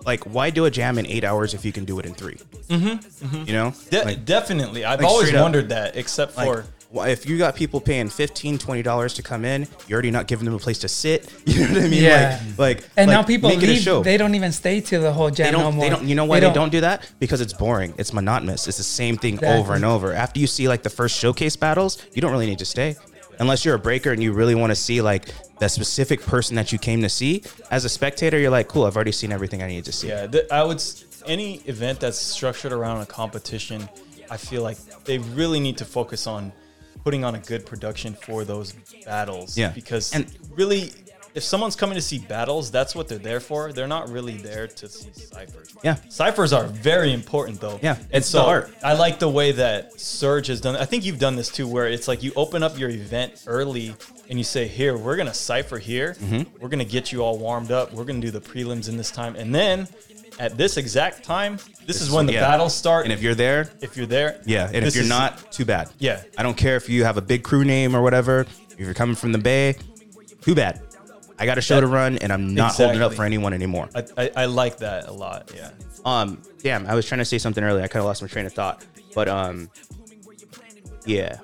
[0.06, 2.36] like, why do a jam in eight hours if you can do it in 3
[2.70, 3.44] Mm-hmm.
[3.48, 5.44] You know, De- like, definitely, I've like always straight up.
[5.44, 9.96] wondered that, except for if you got people paying 15 dollars to come in, you're
[9.98, 11.32] already not giving them a place to sit.
[11.46, 12.04] You know what I mean?
[12.04, 12.40] Yeah.
[12.58, 13.82] Like, like And like, now people make it a leave.
[13.82, 14.04] show.
[14.04, 15.84] They don't even stay till the whole jam they don't, no more.
[15.86, 18.78] they don't you know why they don't, do that because it's boring it's monotonous it's
[18.78, 22.22] the same thing over and over after you see like the first showcase battles you
[22.22, 22.96] don't really need to stay
[23.40, 26.72] unless you're a breaker and you really want to see like the specific person that
[26.72, 29.68] you came to see as a spectator you're like cool i've already seen everything i
[29.68, 30.78] need to see Yeah, th- I would.
[30.78, 33.88] s- Any event that's structured around a competition,
[34.30, 36.52] I feel like they really need to focus on
[37.04, 38.74] putting on a good production for those
[39.06, 39.58] battles.
[39.58, 39.70] Yeah.
[39.70, 40.92] because And- really,
[41.34, 43.72] if someone's coming to see battles, that's what they're there for.
[43.72, 45.74] They're not really there to see ciphers.
[45.84, 45.96] Yeah.
[46.10, 47.80] ciphers are very important though.
[47.82, 48.74] Yeah, and it's so the art.
[48.84, 50.76] I like the way that Surge has done.
[50.76, 53.96] I think you've done this too, where it's like you open up your event early
[54.32, 56.16] and you say, "Here, we're gonna cipher here.
[56.20, 56.58] Mm-hmm.
[56.60, 57.94] We're gonna get you all warmed up.
[57.94, 59.88] We're gonna do the prelims in this time, and then
[60.40, 62.42] at this exact time, this, is when the yeah.
[62.42, 63.04] battles start.
[63.04, 65.90] and if you're there if you're there, yeah and if you're is- not too bad
[66.00, 66.24] Yeah.
[66.38, 69.16] i don't care if you have a big crew name or whatever if you're coming
[69.16, 69.76] from the bay
[70.42, 70.82] too bad
[71.38, 73.90] i got a show to run and i'm not holding it up for anyone anymore
[73.94, 75.52] I, I, I like that a lot.
[75.54, 75.72] Yeah.
[76.06, 77.84] Um, damn, I was trying to say something earlier.
[77.84, 78.84] I kind of lost my train of thought.
[79.14, 79.70] But um,
[81.06, 81.40] yeah.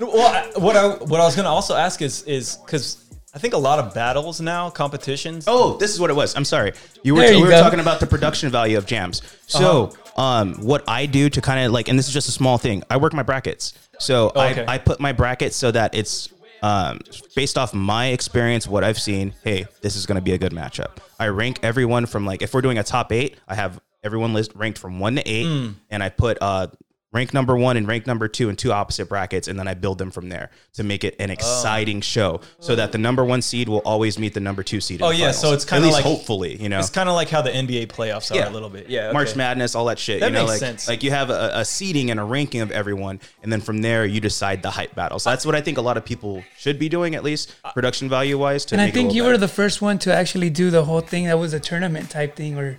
[0.00, 2.98] Well, what I what I was gonna also ask is is because
[3.34, 5.44] I think a lot of battles now, competitions.
[5.48, 6.36] Oh, this is what it was.
[6.36, 6.72] I'm sorry.
[7.02, 7.60] You were you we were go.
[7.60, 9.22] talking about the production value of jams.
[9.46, 9.86] So,
[10.16, 10.22] Uh-huh.
[10.22, 12.82] um, what I do to kind of like, and this is just a small thing.
[12.90, 13.74] I work my brackets.
[13.98, 14.64] So Oh, okay.
[14.66, 16.28] I I put my brackets so that it's
[16.62, 17.00] um
[17.34, 19.34] based off my experience, what I've seen.
[19.42, 20.98] Hey, this is going to be a good matchup.
[21.18, 24.52] I rank everyone from like if we're doing a top eight, I have everyone list
[24.54, 25.70] ranked from one to eight, Hmm.
[25.90, 26.68] and I put uh.
[27.14, 29.98] Rank number one and rank number two in two opposite brackets, and then I build
[29.98, 31.32] them from there to make it an Oh.
[31.32, 34.98] exciting show, so that the number one seed will always meet the number two seed.
[35.00, 37.30] in Oh, the yeah, so it's kinda like- hopefully, you know, It's kind of like
[37.30, 38.48] how the NBA playoffs are Yeah.
[38.48, 38.88] a little bit.
[38.90, 39.12] Yeah.
[39.12, 39.36] March.
[39.36, 40.18] Madness, all that shit.
[40.20, 40.88] That you know, makes like sense.
[40.88, 44.04] like you have a, a seeding and a ranking of everyone, and then from there
[44.04, 45.22] you decide the hype battles.
[45.22, 48.08] That's what I think a lot of people should be doing, at least uh, production
[48.08, 48.64] value wise.
[48.66, 50.70] To And I make it think little you were the first one to actually do
[50.70, 52.76] the whole thing that was a tournament type thing, or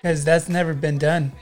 [0.00, 1.32] because that's never been done.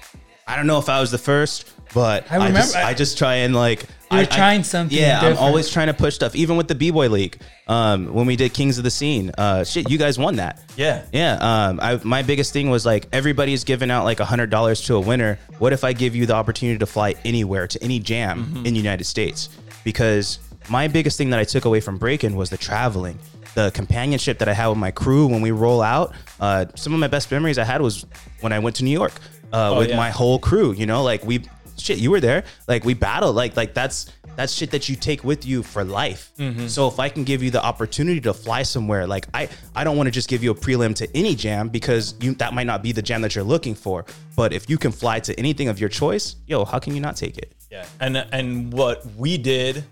[0.46, 1.64] I don't know if I was the first,
[1.94, 4.64] but I, I just remember- I just try and like You were I- I- trying
[4.64, 6.34] something Yeah, I'm always trying to push stuff.
[6.36, 9.64] Even with the B Boy League, um, when we did Kings of the Scene, uh,
[9.64, 10.60] shit, you guys won that.
[10.76, 11.02] Yeah.
[11.12, 14.96] Yeah, um, I, my biggest thing was like everybody's giving out like hundred dollars to
[14.96, 15.38] a winner.
[15.58, 18.66] What if I give you the opportunity to fly anywhere to any jam Mm-hmm.
[18.66, 19.48] in the United States?
[19.84, 23.18] Because my biggest thing that I took away from breaking was the traveling,
[23.54, 26.14] the companionship that I had with my crew when we roll out.
[26.40, 28.04] Uh, some of my best memories I had was
[28.40, 29.12] when I went to New York
[29.52, 29.96] uh, with Oh, yeah.
[29.96, 30.72] my whole crew.
[30.72, 31.42] You know, like we
[31.78, 32.44] shit, you were there.
[32.68, 33.36] Like we battled.
[33.36, 36.32] Like like that's that's shit that you take with you for life.
[36.38, 36.66] Mm-hmm.
[36.66, 39.96] So if I can give you the opportunity to fly somewhere, like I I don't
[39.96, 42.82] want to just give you a prelim to any jam because you that might not
[42.82, 44.04] be the jam that you're looking for.
[44.36, 47.16] But if you can fly to anything of your choice, yo, how can you not
[47.16, 47.54] take it?
[47.70, 47.86] Yeah.
[48.00, 49.84] And and what we did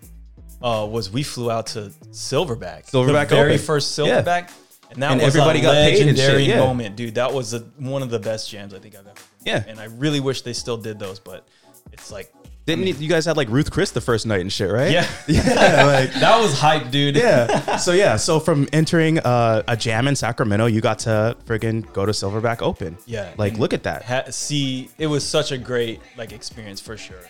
[0.62, 2.90] uh, was we flew out to Silverback.
[2.90, 3.66] Silverback the very Open.
[3.66, 4.22] first Yeah.
[4.22, 4.50] Silverback.
[4.90, 6.58] And that And was everybody a got legendary yeah.
[6.58, 7.14] moment, dude.
[7.14, 9.14] That was a, one of the best jams I think I've ever.
[9.14, 9.24] Been.
[9.46, 9.64] Yeah.
[9.66, 11.48] And I really wish they still did those, but
[11.92, 12.32] it's like,
[12.66, 14.90] Didn't you- you guys had like Ruth Chris the first night and shit, right?
[14.92, 17.16] yeah, yeah, like that was hype, dude.
[17.16, 17.76] yeah.
[17.78, 22.06] So yeah, so from entering uh, a jam in Sacramento, you got to friggin' go
[22.06, 22.96] to Silverback Open.
[23.06, 23.32] Yeah.
[23.36, 24.04] Like look at that.
[24.04, 27.24] ha- see it was such a great like experience for sure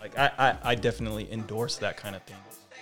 [0.00, 2.36] like I, I i definitely endorse that kind of thing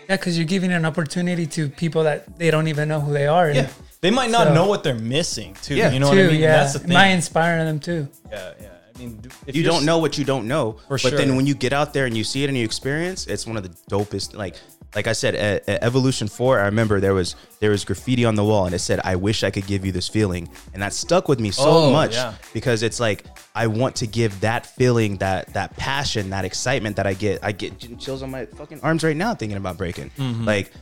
[0.09, 3.27] Yeah, because you're giving an opportunity to people that they don't even know who they
[3.29, 3.47] are.
[3.47, 3.69] and yeah
[4.01, 5.93] they might not So- know what they're missing too Yeah.
[5.93, 6.57] you know Too, what i mean yeah.
[6.59, 8.09] that's the It thing might inspire them too.
[8.31, 8.69] yeah yeah
[9.07, 10.77] mean if you don't know what you don't know.
[10.89, 13.27] For but then when you get out there and you see it and you experience,
[13.27, 14.35] it's one of the dopest.
[14.35, 14.57] Like,
[14.95, 18.35] like I said, at, at Evolution Four, I remember there was there was graffiti on
[18.35, 20.93] the wall and it said, "I wish I could give you this feeling," and that
[20.93, 22.35] stuck with me so Oh, much yeah.
[22.53, 27.07] because it's like I want to give that feeling, that that passion, that excitement that
[27.07, 27.41] I get.
[27.43, 30.11] I get chills on my fucking arms right now thinking about breaking.
[30.19, 30.45] Mm-hmm.
[30.45, 30.73] Like,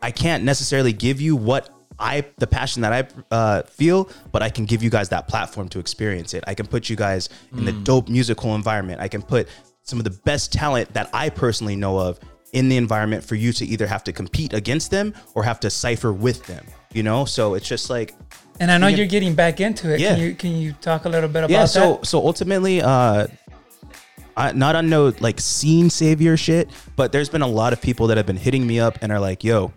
[0.00, 4.50] I can't necessarily give you what I the passion that I uh, feel, but I
[4.50, 6.42] can give you guys that platform to experience it.
[6.46, 9.00] I can put you guys in the dope musical environment.
[9.00, 9.48] I can put
[9.82, 12.18] some of the best talent that I personally know of
[12.52, 15.70] in the environment for you to either have to compete against them or have to
[15.70, 16.64] cipher with them.
[16.92, 18.14] You know, so it's just like
[18.60, 20.00] And I know You can- you're getting back into it.
[20.00, 20.14] Yeah.
[20.14, 22.06] Can you can you talk a little bit about yeah so that?
[22.06, 23.26] so ultimately uh
[24.36, 28.06] I, not on no like scene savior shit but there's been a lot of people
[28.06, 29.72] that have been hitting me up and are like yo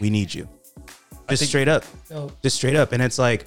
[0.00, 0.48] we need you
[1.28, 1.84] just straight up.
[2.04, 2.92] So, just straight up.
[2.92, 3.46] And it's like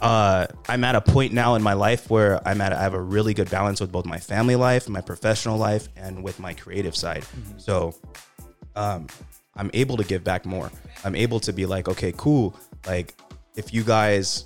[0.00, 3.00] uh i'm at a point now in my life where i'm at i have a
[3.00, 6.94] really good balance with both my family life my professional life and with my creative
[6.94, 7.24] side.
[7.56, 7.94] So
[8.76, 9.08] um
[9.56, 10.70] i'm able to give back more.
[11.04, 12.54] I'm able to be like okay cool.
[12.86, 13.14] Like
[13.56, 14.44] if you guys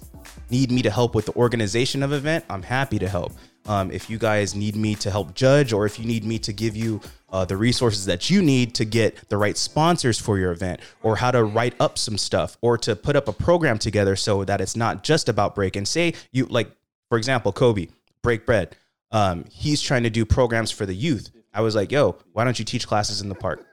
[0.50, 3.32] need me to help with the organization of event i'm happy to help.
[3.66, 6.52] Um, if you guys need me to help judge or if you need me to
[6.52, 7.00] give you
[7.32, 11.16] uh, the resources that you need to get the right sponsors for your event or
[11.16, 14.60] how to write up some stuff or to put up a program together so that
[14.60, 16.70] it's not just about break and say you like
[17.08, 17.88] for example kobe
[18.22, 18.76] break bread
[19.10, 22.58] um, he's trying to do programs for the youth i was like yo why don't
[22.58, 23.66] you teach classes in the park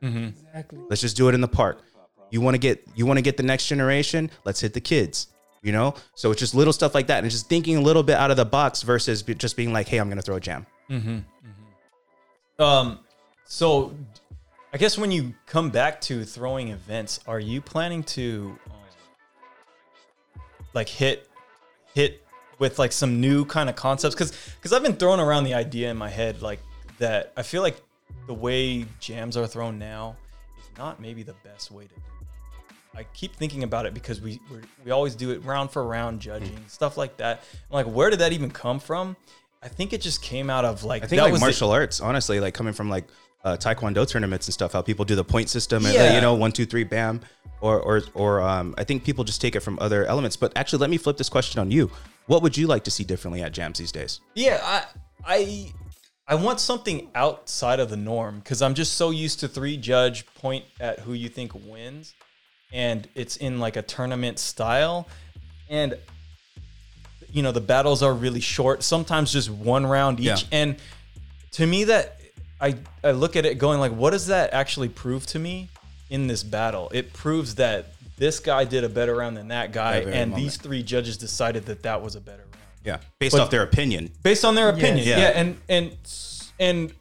[0.02, 0.78] exactly.
[0.88, 1.82] Let's just do it in the park.
[2.30, 4.30] You want to get you want to get the next generation?
[4.44, 5.28] Let's hit the kids.
[5.62, 5.94] You know?
[6.14, 8.38] So it's just little stuff like that and just thinking a little bit out of
[8.38, 10.64] the box versus just being like, "Hey, I'm going to throw a jam."
[12.60, 12.98] Um,
[13.46, 13.94] so
[14.72, 20.42] I guess when you come back to throwing events, are you planning to um,
[20.74, 21.28] like hit
[21.94, 22.22] hit
[22.58, 24.14] with like some new kind of concepts?
[24.14, 26.60] Because because I've been throwing around the idea in my head like
[26.98, 27.32] that.
[27.34, 27.80] I feel like
[28.26, 30.16] the way jams are thrown now
[30.58, 32.00] is not maybe the best way to do.
[32.20, 32.76] it.
[32.94, 36.20] I keep thinking about it because we we're, we always do it round for round
[36.20, 37.42] judging stuff like that.
[37.70, 39.16] I'm like, where did that even come from?
[39.62, 41.70] I think it just came out of like I think that like was the- martial
[41.70, 43.04] arts, honestly, like coming from like
[43.44, 46.14] uh, taekwondo tournaments and stuff, how people do the point system and Yeah.
[46.14, 47.20] you know one two three bam,
[47.60, 50.36] or or or um, I think people just take it from other elements.
[50.36, 51.90] But actually, let me flip this question on you.
[52.26, 54.20] What would you like to see differently at jams these days?
[54.34, 54.84] Yeah, I
[55.24, 55.72] I
[56.26, 60.26] I want something outside of the norm because I'm just so used to three judge
[60.36, 62.14] point at who you think wins,
[62.72, 65.08] and it's in like a tournament style,
[65.68, 65.96] and
[67.32, 68.82] you know the battles are really short.
[68.82, 70.36] Sometimes just one round each, Yeah.
[70.52, 70.76] and
[71.52, 72.18] to me that
[72.60, 75.68] I I look at it going like, what does that actually prove to me
[76.10, 76.90] in this battle?
[76.92, 80.36] It proves that this guy did a better round than that guy, and moment.
[80.36, 83.62] these three judges decided that that was a better round Yeah, based But- off their
[83.62, 84.10] opinion.
[84.22, 85.06] based on their opinion.
[85.06, 85.18] Yeah.
[85.18, 85.28] Yeah.
[85.40, 85.96] and and
[86.58, 86.92] and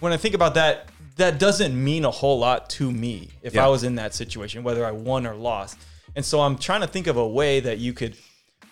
[0.00, 3.64] when I think about that, that doesn't mean a whole lot to me if Yeah.
[3.64, 5.78] I was in that situation, whether I won or lost.
[6.16, 8.16] And so I'm trying to think of a way that you could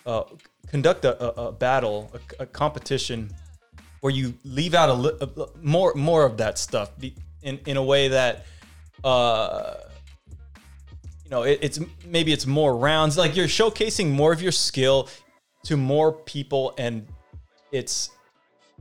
[0.05, 0.23] uh,
[0.67, 3.31] conduct a, a, a battle, a, a competition,
[4.01, 6.91] where you leave out a, li- more more of that stuff
[7.41, 8.45] in in a way that.
[9.03, 9.75] Uh,
[11.25, 13.17] you know, it, it's maybe it's more rounds.
[13.17, 15.09] Like you're showcasing more of your skill
[15.63, 17.07] to more people, and
[17.71, 18.09] it's,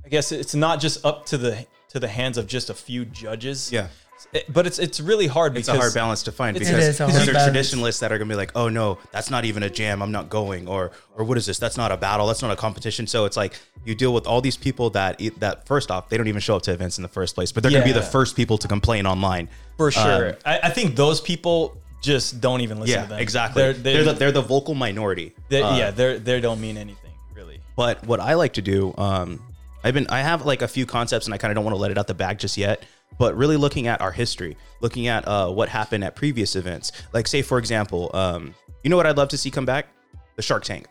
[0.04, 3.04] I guess it's not just up to the to the hands of just a few
[3.04, 3.72] judges.
[3.72, 3.88] Yeah.
[4.32, 7.00] It- but it's it's really hard It's because a hard balance to find because is
[7.00, 9.62] a because there are traditionalists that are gonna be like, oh no, that's not even
[9.62, 10.02] a jam.
[10.02, 11.58] I'm not going, or or what is this?
[11.58, 12.26] That's not a battle.
[12.26, 13.06] That's not a competition.
[13.06, 16.28] So it's like you deal with all these people that that first off they don't
[16.28, 18.36] even show up to events in the first place, but they're gonna be the first
[18.36, 19.48] people to complain online.
[19.76, 20.28] for sure.
[20.30, 23.18] Um, I, I think those people just don't even listen yeah, to them.
[23.20, 23.62] exactly.
[23.62, 25.32] They're, They're, they're, the, they're the vocal minority.
[25.48, 27.60] they- Uh, yeah, they're they don't mean anything really.
[27.76, 29.40] But what I like to do, um,
[29.84, 31.80] I've been I have like a few concepts and I kind of don't want to
[31.80, 32.82] let it out the bag just yet.
[33.22, 36.90] But really looking at our history, looking at uh, what happened at previous events.
[37.12, 39.86] Like say for example, um, you know what I'd love to see come back?
[40.34, 40.88] The Shark Tank.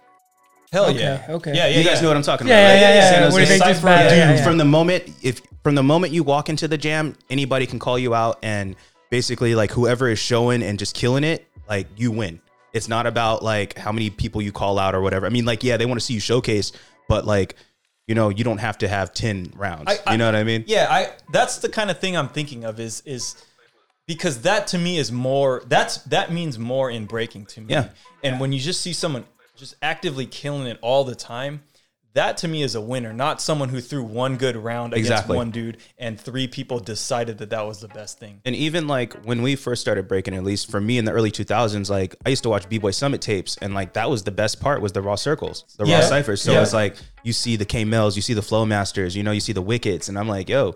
[0.71, 1.53] Hell Okay, yeah, okay.
[1.53, 1.77] yeah, yeah.
[1.77, 2.03] you guys yeah.
[2.03, 2.95] know what I'm talking Yeah, about, yeah, right?
[2.95, 3.09] yeah, yeah.
[3.11, 4.43] San Jose Where they just Cypher, dude, yeah, yeah.
[4.45, 7.99] from the moment if from the moment you walk into the jam, anybody can call
[7.99, 8.77] you out and
[9.09, 12.39] basically like whoever is showing and just killing it, like you win.
[12.71, 15.25] It's not about like how many people you call out or whatever.
[15.25, 16.71] I mean, like yeah, they want to see you showcase,
[17.09, 17.57] but like
[18.11, 19.85] you know, you don't have to have ten rounds.
[19.87, 20.65] I- I- you know what I mean?
[20.67, 23.35] Yeah, I that's the kind of thing I'm thinking of is is
[24.05, 27.67] because that to me is more that's that means more in breaking to me.
[27.73, 27.87] Yeah.
[28.21, 29.23] And when you just see someone
[29.55, 31.63] just actively killing it all the time,
[32.13, 35.37] that to me is a winner, not someone who threw one good round against Exactly.
[35.37, 38.41] one dude and three people decided that that was the best thing.
[38.43, 41.31] And even like when we first started breaking, at least for me in the early
[41.31, 44.31] 2000s, like I used to watch B Boy Summit tapes, and like that was the
[44.31, 45.99] best part was the raw circles, the Yeah.
[46.01, 46.41] raw ciphers.
[46.41, 46.61] So Yeah.
[46.61, 49.39] it's like you see the K Mills, you see the Flow Masters, you know, you
[49.39, 50.75] see the Wickets, and I'm like, yo,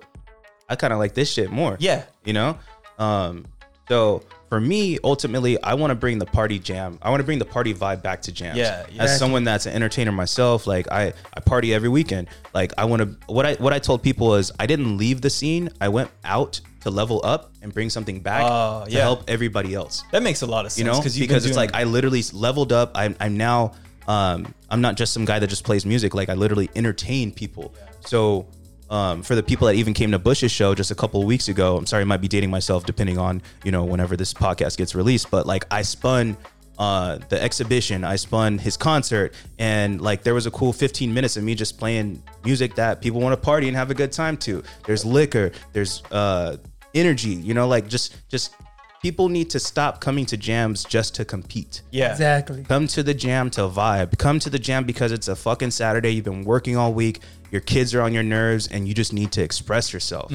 [0.70, 1.76] I kind of like this shit more.
[1.80, 2.04] Yeah.
[2.24, 2.58] you know.
[2.98, 3.46] Um,
[3.90, 7.00] so for me, ultimately, I want to bring the party jam.
[7.02, 8.58] I want to bring the party vibe back to jams.
[8.58, 9.04] Yeah, yeah.
[9.04, 12.28] As someone that's an entertainer myself, like I, I party every weekend.
[12.54, 13.18] Like I want to.
[13.34, 15.70] What I what I told people is I didn't leave the scene.
[15.82, 19.00] I went out to level up and bring something back Oh, to yeah.
[19.02, 20.78] help everybody else That makes a lot of sense.
[20.78, 23.72] you know because because it's like i literally leveled up i'm, I'm now
[24.08, 27.74] um, i'm not just some guy that just plays music like i literally entertain people
[28.02, 28.46] so
[28.90, 31.48] um, for the people that even came to bush's show just a couple of weeks
[31.48, 34.78] ago i'm sorry i might be dating myself depending on you know whenever this podcast
[34.78, 36.38] gets released but like i spun
[36.78, 41.38] uh, the exhibition i spun his concert and like there was a cool 15 minutes
[41.38, 44.36] of me just playing music that people want to party and have a good time
[44.36, 46.58] to there's liquor there's uh
[46.94, 48.56] energy you know like just just
[49.06, 51.84] people need to stop coming to jams just to compete.
[51.92, 52.64] yeah, Exactly.
[52.64, 54.18] Come to the jam to vibe.
[54.18, 56.10] Come to the jam because it's a fucking Saturday.
[56.10, 57.22] You've been working all week.
[57.56, 60.30] Your kids are on your nerves, and you just need to express yourself.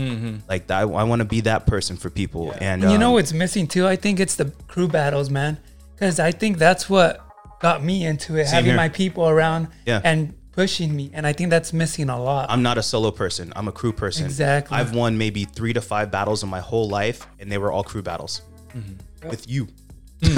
[0.48, 2.52] Like that, I want to be that person for people.
[2.52, 3.86] And And you know um, what's missing too?
[3.86, 5.58] I think it's the crew battles, man.
[5.94, 7.20] Because I think that's what
[7.60, 8.76] got me into it, having here.
[8.76, 10.00] my people around Yeah.
[10.02, 11.10] and pushing me.
[11.12, 12.50] And I think that's missing a lot.
[12.50, 13.52] I'm not a solo person.
[13.54, 14.24] I'm a crew person.
[14.24, 14.78] Exactly.
[14.78, 17.84] I've won maybe three to five battles in my whole life, and they were all
[17.84, 18.40] crew battles
[18.74, 19.28] Mm-hmm.
[19.28, 19.68] with you.
[20.22, 20.34] you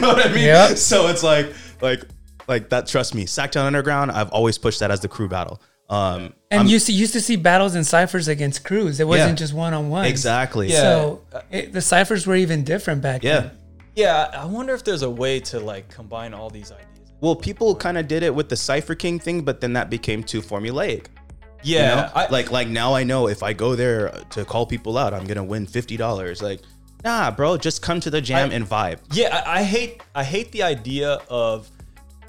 [0.00, 0.44] know what I mean?
[0.44, 0.76] Yep.
[0.76, 2.04] So it's like, like,
[2.50, 2.86] like that.
[2.86, 4.10] Trust me, Sactown Underground.
[4.10, 5.62] I've always pushed that as the crew battle.
[5.88, 9.00] Um, and I'm- you see, used to see battles and ciphers against crews.
[9.00, 9.34] It wasn't Yeah.
[9.36, 10.04] just one on one.
[10.04, 10.68] exactly.
[10.70, 10.80] Yeah.
[10.82, 13.40] So it, the ciphers were even different back Yeah.
[13.40, 13.50] then.
[13.96, 14.30] yeah.
[14.34, 16.86] I wonder if there's a way to like combine all these ideas.
[17.20, 20.22] Well, people kind of did it with the Cypher King thing, but then that became
[20.22, 21.06] too formulaic.
[21.62, 22.10] You Yeah, know?
[22.14, 25.26] I, like like now I know if I go there to call people out, I'm
[25.26, 26.40] gonna win fifty dollars.
[26.40, 26.60] Like,
[27.04, 28.98] nah, bro, just come to the jam I- and vibe.
[29.12, 31.68] Yeah, I, I hate I hate the idea of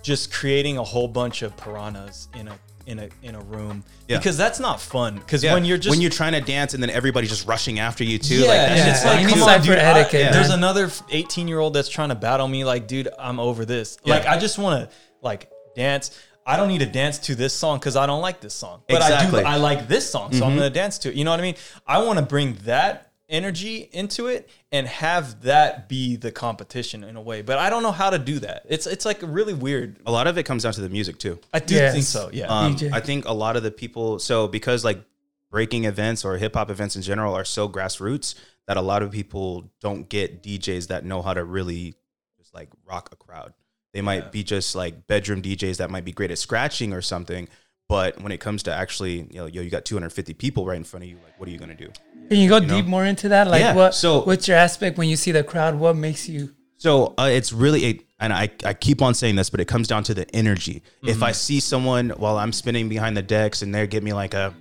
[0.01, 4.17] just creating a whole bunch of piranhas in a in a in a room Yeah.
[4.17, 5.15] because that's not fun.
[5.15, 7.79] Because Yeah, when you're just when you're trying to dance and then everybody's just rushing
[7.79, 8.35] after you too.
[8.35, 9.77] yeah, like that and shit's it's like come on, dude.
[9.77, 12.65] I- there's another 18 year old that's trying to battle me.
[12.65, 13.97] Like, dude, I'm over this.
[14.05, 16.19] Like, I just want to like dance.
[16.45, 18.97] I don't need to dance to this song because I don't like this song, but
[18.97, 19.41] Exactly.
[19.41, 19.47] I do.
[19.47, 20.59] I like this song, so I'm mm-hmm.
[20.59, 21.15] gonna dance to it.
[21.15, 21.55] You know what I mean?
[21.85, 27.15] I want to bring that energy into it and have that be the competition in
[27.15, 27.41] a way.
[27.41, 28.65] But I don't know how to do that.
[28.69, 29.97] It's it's like really weird.
[30.05, 31.39] a lot of it comes down to the music too.
[31.53, 31.93] I do Yes.
[31.93, 32.29] think so.
[32.31, 32.47] Yeah.
[32.47, 35.01] Um, I think a lot of the people, so because like
[35.49, 38.35] breaking events or hip hop events in general are so grassroots
[38.67, 41.95] that a lot of people don't get DJs that know how to really
[42.37, 43.53] just like rock a crowd.
[43.93, 44.29] They might Yeah.
[44.29, 47.47] be just like bedroom DJs that might be great at scratching or something.
[47.89, 50.85] But when it comes to actually, you know, yo, you got 250 people right in
[50.85, 51.17] front of you.
[51.21, 51.91] Like, what are you gonna do?
[52.31, 52.67] Can you go know?
[52.77, 53.47] deep more into that?
[53.47, 53.93] Like Yeah, what?
[53.93, 55.75] so- what's your aspect when you see the crowd?
[55.75, 56.55] What makes you?
[56.77, 59.87] So uh, it's really a, and I, I keep on saying this, but it comes
[59.87, 60.81] down to the energy.
[61.03, 61.23] If Mm-hmm.
[61.25, 64.53] I see someone while I'm spinning behind the decks and they give me like a,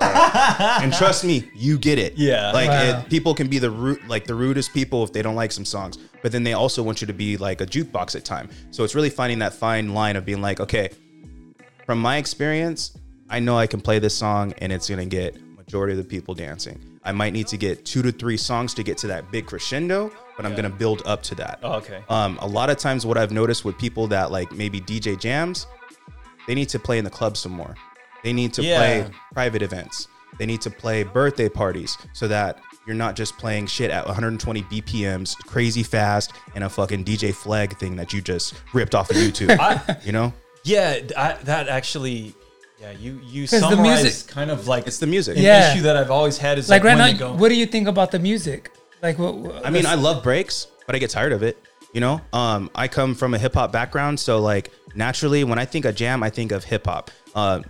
[0.00, 2.14] and trust me, you get it.
[2.16, 2.52] Yeah.
[2.52, 3.00] like Wow.
[3.02, 5.64] it, people can be the root, like the rudest people if they don't like some
[5.66, 8.48] songs, but then they also want you to be like a jukebox at time.
[8.70, 10.90] So it's really finding that fine line of being like, okay,
[11.84, 12.96] from my experience,
[13.28, 15.36] I know I can play this song and it's gonna get
[15.68, 16.80] majority of the people dancing.
[17.04, 20.10] I might need to get two to three songs to get to that big crescendo,
[20.34, 21.58] but I'm gonna build up to that.
[21.62, 22.02] Oh, okay.
[22.08, 25.66] Um, a lot of times, what I've noticed with people that like maybe DJ jams,
[26.46, 27.74] they need to play in the club some more.
[28.24, 28.78] They need to Yeah.
[28.78, 30.08] play private events.
[30.38, 34.62] They need to play birthday parties so that you're not just playing shit at 120
[34.62, 39.16] BPMs, crazy fast, and a fucking DJ flag thing that you just ripped off of
[39.16, 39.50] YouTube.
[39.60, 40.32] I, you know,
[40.64, 42.34] yeah, I, that actually.
[42.80, 45.36] Yeah, you you 'Cause the summarize music- kind of like it's the music.
[45.36, 45.72] an Yeah.
[45.72, 47.66] issue that I've always had is Like like, right when now, go, what do you
[47.66, 48.70] think about the music?
[49.02, 49.36] Like what?
[49.36, 51.58] what I mean, I love breaks, but I get tired of it.
[51.92, 55.64] You know, um, I come from a hip hop background, so like naturally, when I
[55.64, 57.10] think of jam, I think of hip hop.
[57.34, 57.60] Uh,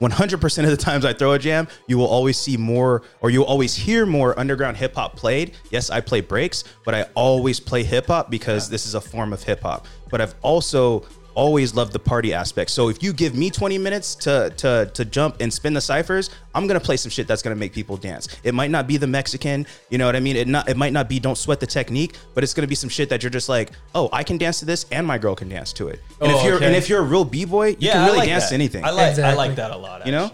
[0.00, 3.44] 100% of the times I throw a jam, you will always see more, or you'll
[3.44, 5.52] always hear more underground hip hop played.
[5.70, 9.32] Yes, I play breaks, but I always play hip hop because this is a form
[9.32, 9.86] of hip hop.
[10.10, 12.70] But I've also always loved the party aspect.
[12.70, 16.30] So if you give me 20 minutes to to to jump and spin the ciphers,
[16.54, 18.28] I'm gonna play some shit that's gonna make people dance.
[18.44, 20.36] It might not be the Mexican, you know what I mean?
[20.36, 22.90] It not it might not be don't sweat the technique, but it's gonna be some
[22.90, 25.48] shit that you're just like, oh, I can dance to this and my girl can
[25.48, 26.00] dance to it.
[26.20, 26.66] And Oh, if you're okay.
[26.66, 28.48] and if you're a real b-boy, you yeah, can really like dance that.
[28.50, 28.84] to anything.
[28.84, 30.06] I like I like that a lot.
[30.06, 30.30] You know?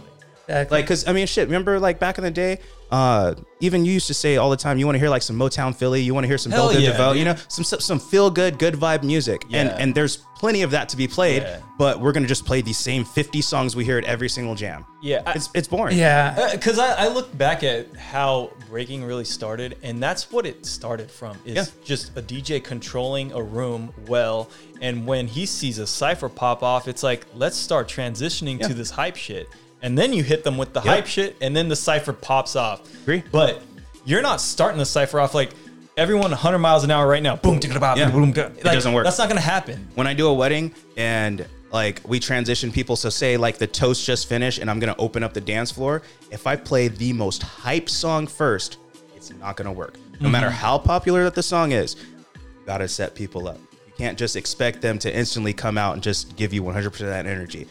[0.51, 0.61] Actually.
[0.63, 0.79] Exactly.
[0.79, 1.47] Like, cause I mean, shit.
[1.49, 2.59] Remember, like back in the day,
[2.91, 5.37] uh, even you used to say all the time, you want to hear like some
[5.39, 7.79] Motown Philly, you want to hear some Bell Biv yeah, DeVoe, you know, some some,
[7.81, 9.77] some feel good, good vibe music, and Yeah.
[9.79, 11.43] and there's plenty of that to be played.
[11.43, 11.61] Yeah.
[11.79, 14.85] But we're gonna just play these same 50 songs we hear at every single jam.
[15.03, 15.97] Yeah, I- it's it's boring.
[15.99, 16.51] yeah.
[16.53, 21.11] because I, I look back at how breaking really started, and that's what it started
[21.11, 21.37] from.
[21.45, 21.65] Is Yeah.
[21.85, 24.51] just a DJ controlling a room well,
[24.81, 28.67] and when he sees a cipher pop off, it's like let's start transitioning Yeah.
[28.69, 29.49] to this hype shit,
[29.83, 30.93] and then you hit them with the Yeah.
[30.93, 32.81] hype shit, and then the cipher pops off.
[33.03, 33.23] Agree.
[33.31, 33.63] But
[34.05, 35.51] you're not starting the cipher off like
[35.97, 37.37] everyone 100 miles an hour right now.
[37.37, 38.11] Boom, ticka boom, Yeah.
[38.11, 38.31] boom.
[38.31, 39.05] It doesn't work.
[39.05, 39.89] That's not gonna happen.
[39.95, 42.97] When I do a wedding and like we transition people.
[42.97, 46.03] So say like the toast just finished and I'm gonna open up the dance floor.
[46.31, 48.79] If I play the most hype song first,
[49.17, 49.95] it's not gonna work.
[50.13, 50.33] No mm-hmm.
[50.33, 51.97] matter how popular that the song is,
[52.35, 53.59] you gotta set people up.
[53.87, 56.99] You can't just expect them to instantly come out and just give you 100% of
[56.99, 57.67] that energy.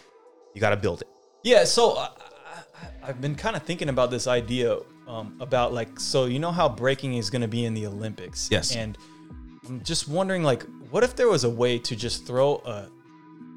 [0.54, 1.08] You gotta build it.
[1.44, 2.10] Yeah, so I,
[3.04, 4.78] I, I've been kind of thinking about this idea
[5.08, 8.50] um, about like, so you know how breaking is going to be in the Olympics.
[8.52, 8.76] Yes.
[8.76, 8.98] And
[9.68, 12.88] I'm just wondering, like, what if there was a way to just throw a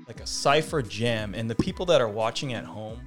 [0.09, 3.01] like a cipher jam, and the people that are watching at home,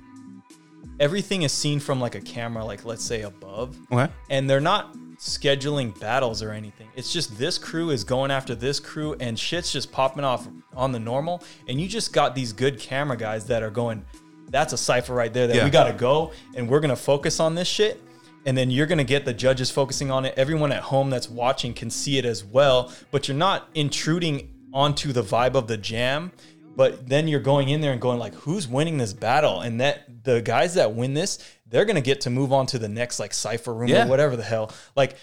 [0.99, 4.11] everything is seen from like a camera, like let's say above, Okay.
[4.29, 6.87] and they're not scheduling battles or anything.
[6.95, 10.91] It's just this crew is going after this crew and shit's just popping off on
[10.93, 11.43] the normal.
[11.67, 14.05] And you just got these good camera guys that are going,
[14.49, 15.63] that's a cipher right there that Yeah.
[15.65, 18.01] we got to go and we're going to focus on this shit.
[18.47, 20.35] And then you're going to get the judges focusing on it.
[20.37, 25.11] Everyone at home that's watching can see it as well, but you're not intruding onto
[25.11, 26.31] the vibe of the jam.
[26.75, 29.61] But then you're going in there and going like, who's winning this battle?
[29.61, 32.89] And that the guys that win this, they're gonna get to move on to the
[32.89, 34.05] next like cipher room Yeah.
[34.05, 34.71] or whatever the hell.
[34.95, 35.15] Like,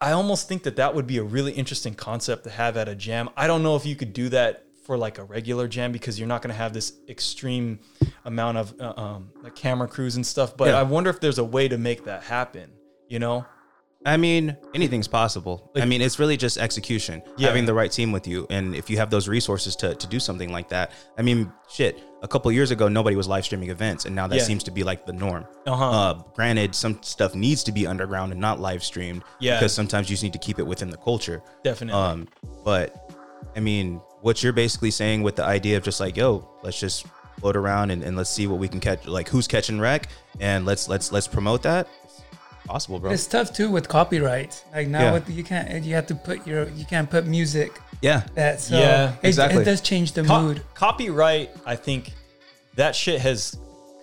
[0.00, 2.96] I almost think that that would be a really interesting concept to have at a
[2.96, 3.30] jam.
[3.36, 6.26] I don't know if you could do that for like a regular jam because you're
[6.26, 7.78] not going to have this extreme
[8.24, 10.56] amount of uh, um, like camera crews and stuff.
[10.56, 10.80] But Yeah.
[10.80, 12.70] I wonder if there's a way to make that happen.
[13.06, 13.44] You know?
[14.06, 15.70] I mean, anything's possible.
[15.76, 17.48] I mean, it's really just execution, Yeah.
[17.48, 20.18] having the right team with you, and if you have those resources to, to do
[20.18, 20.92] something like that.
[21.18, 22.02] I mean, shit.
[22.22, 24.42] A couple years ago, nobody was live streaming events, and now that Yeah.
[24.44, 25.44] seems to be like the norm.
[25.66, 25.90] Uh-huh.
[25.90, 29.58] Uh, granted, some stuff needs to be underground and not live streamed, Yeah.
[29.58, 31.42] because sometimes you just need to keep it within the culture.
[31.62, 32.00] Definitely.
[32.00, 32.28] Um,
[32.64, 33.12] but
[33.54, 37.06] I mean, what you're basically saying with the idea of just like, yo, let's just
[37.40, 40.08] float around and, and let's see what we can catch, like who's catching wreck,
[40.38, 41.88] and let's let's let's promote that.
[42.04, 42.20] It's
[42.66, 43.10] possible, bro.
[43.10, 44.62] It's tough too with copyright.
[44.74, 45.12] Like now, Yeah.
[45.14, 48.78] with you can't you have to put your you can't put music yeah, that so
[48.78, 49.62] Yeah, it, exactly.
[49.62, 50.62] it does change the Co- mood.
[50.74, 52.12] Copyright, I think
[52.74, 53.56] that shit has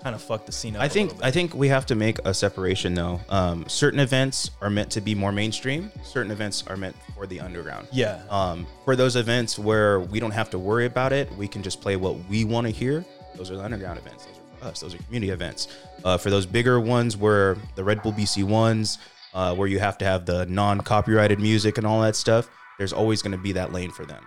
[0.06, 0.84] kind of fucked the scene up.
[0.84, 1.14] I think.
[1.24, 3.20] I think we have to make a separation though.
[3.28, 5.92] Um, certain events are meant to be more mainstream.
[6.04, 7.88] Certain events are meant for the underground.
[7.92, 8.22] yeah.
[8.30, 11.82] Um, for those events where we don't have to worry about it, we can just
[11.82, 13.04] play what we want to hear.
[13.36, 14.26] Those are the underground events.
[14.26, 14.80] Those are for us.
[14.82, 15.70] Those are community events.
[16.04, 19.00] Uh, for those bigger ones, where the Red Bull BC ones,
[19.34, 22.48] uh, where you have to have the non-copyrighted music and all that stuff,
[22.78, 24.24] there's always going to be that lane for them.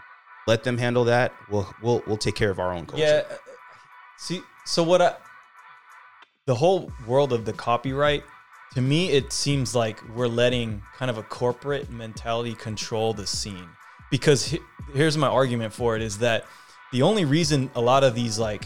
[0.49, 1.33] Let them handle that.
[1.49, 3.05] We'll we'll we'll take care of our own culture.
[3.05, 3.23] Yeah.
[3.31, 3.37] uh,
[4.17, 5.15] See, so what I,
[6.49, 8.25] the whole world of the copyright,
[8.75, 13.69] to me, it seems like we're letting kind of a corporate mentality control the scene.
[14.11, 14.61] Because he-
[14.95, 16.47] here's my argument for it is that
[16.91, 18.65] the only reason a lot of these like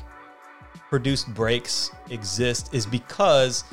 [0.91, 3.65] produced breaks exist is because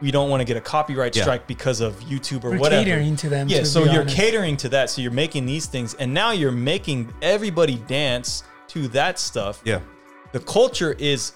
[0.00, 1.22] we don't want to get a copyright Yeah.
[1.24, 2.82] strike because of YouTube or We're whatever.
[2.84, 3.48] catering to them.
[3.50, 4.16] Yeah, to so be you're honest.
[4.16, 4.88] catering to that.
[4.88, 9.60] So you're making these things, and now you're making everybody dance to that stuff.
[9.66, 9.80] Yeah.
[10.32, 11.32] The culture is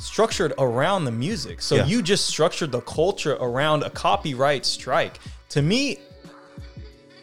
[0.00, 1.60] structured around the music.
[1.62, 1.86] So Yeah.
[1.86, 5.18] you just structured the culture around a copyright strike.
[5.50, 5.98] To me,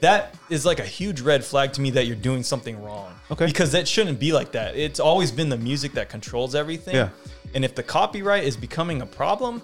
[0.01, 3.11] that is like a huge red flag to me that you're doing something wrong.
[3.31, 3.47] Okay.
[3.47, 4.75] Because that shouldn't be like that.
[4.75, 6.95] It's always been the music that controls everything.
[6.95, 7.09] Yeah.
[7.53, 9.61] And if the copyright is becoming a problem,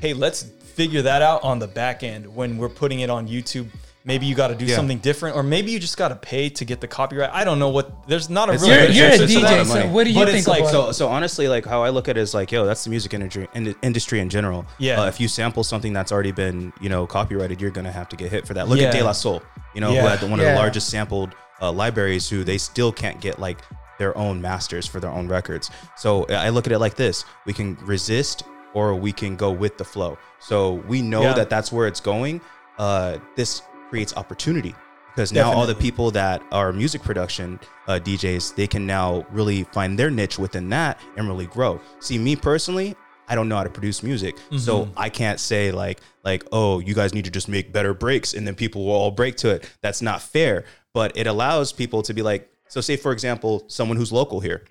[0.00, 0.42] hey, let's
[0.74, 3.68] figure that out on the back end when we're putting it on YouTube.
[4.06, 4.76] Maybe you got to do Yeah.
[4.76, 7.28] something different, or maybe you just got to pay to get the copyright.
[7.32, 8.06] I don't know what.
[8.06, 8.78] There's not a It's- real.
[8.84, 10.46] You're, you're a it's- it's a lot DJ, so what do you But think it's
[10.48, 12.90] like- So, so honestly, like how I look at it is like, yo, that's the
[12.90, 14.64] music industry in, industry in general.
[14.78, 15.02] Yeah.
[15.02, 18.16] Uh, if you sample something that's already been, you know, copyrighted, you're gonna have to
[18.16, 18.68] get hit for that.
[18.68, 18.86] Look Yeah.
[18.86, 19.42] at De La Soul,
[19.74, 20.02] you know, Yeah.
[20.02, 21.30] who had the- one of the largest sampled
[21.60, 23.58] uh, libraries, who they still can't get like
[23.98, 25.68] their own masters for their own records.
[25.96, 28.44] So I look at it like this: we can resist
[28.74, 30.18] or we can go with the flow.
[30.38, 31.32] So we know Yeah.
[31.32, 32.40] that that's where it's going.
[32.78, 34.74] Uh, this creates opportunity
[35.16, 39.64] because now all the people that are music production uh, DJs, they can now really
[39.64, 41.80] find their niche within that and really grow.
[42.00, 42.94] See, me personally,
[43.26, 44.92] I don't know how to produce music, so Mm-hmm.
[44.98, 48.46] I can't say like like oh, you guys need to just make better breaks and
[48.46, 49.68] then people will all break to it.
[49.80, 50.64] That's not fair.
[50.92, 54.64] But it allows people to be like, so say for example, someone who's local here.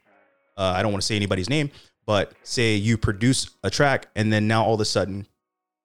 [0.57, 1.71] Uh, I don't want to say anybody's name,
[2.05, 5.27] but say you produce a track and then now all of a sudden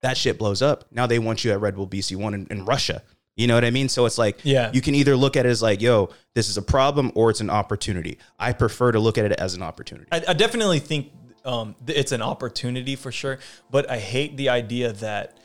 [0.02, 0.84] that shit blows up.
[0.90, 3.02] Now they want you at Red Bull BC One in, in Russia.
[3.36, 3.88] You know what I mean?
[3.88, 4.70] So it's like, Yeah.
[4.72, 7.40] you can either look at it as like, yo, this is a problem or it's
[7.40, 8.18] an opportunity.
[8.38, 10.08] I prefer to look at it as an opportunity.
[10.12, 11.12] I, I definitely think
[11.44, 13.38] um, it's an opportunity for sure,
[13.70, 15.38] but I hate the idea that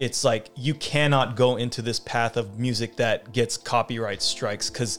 [0.00, 4.98] it's like you cannot go into this path of music that gets copyright strikes because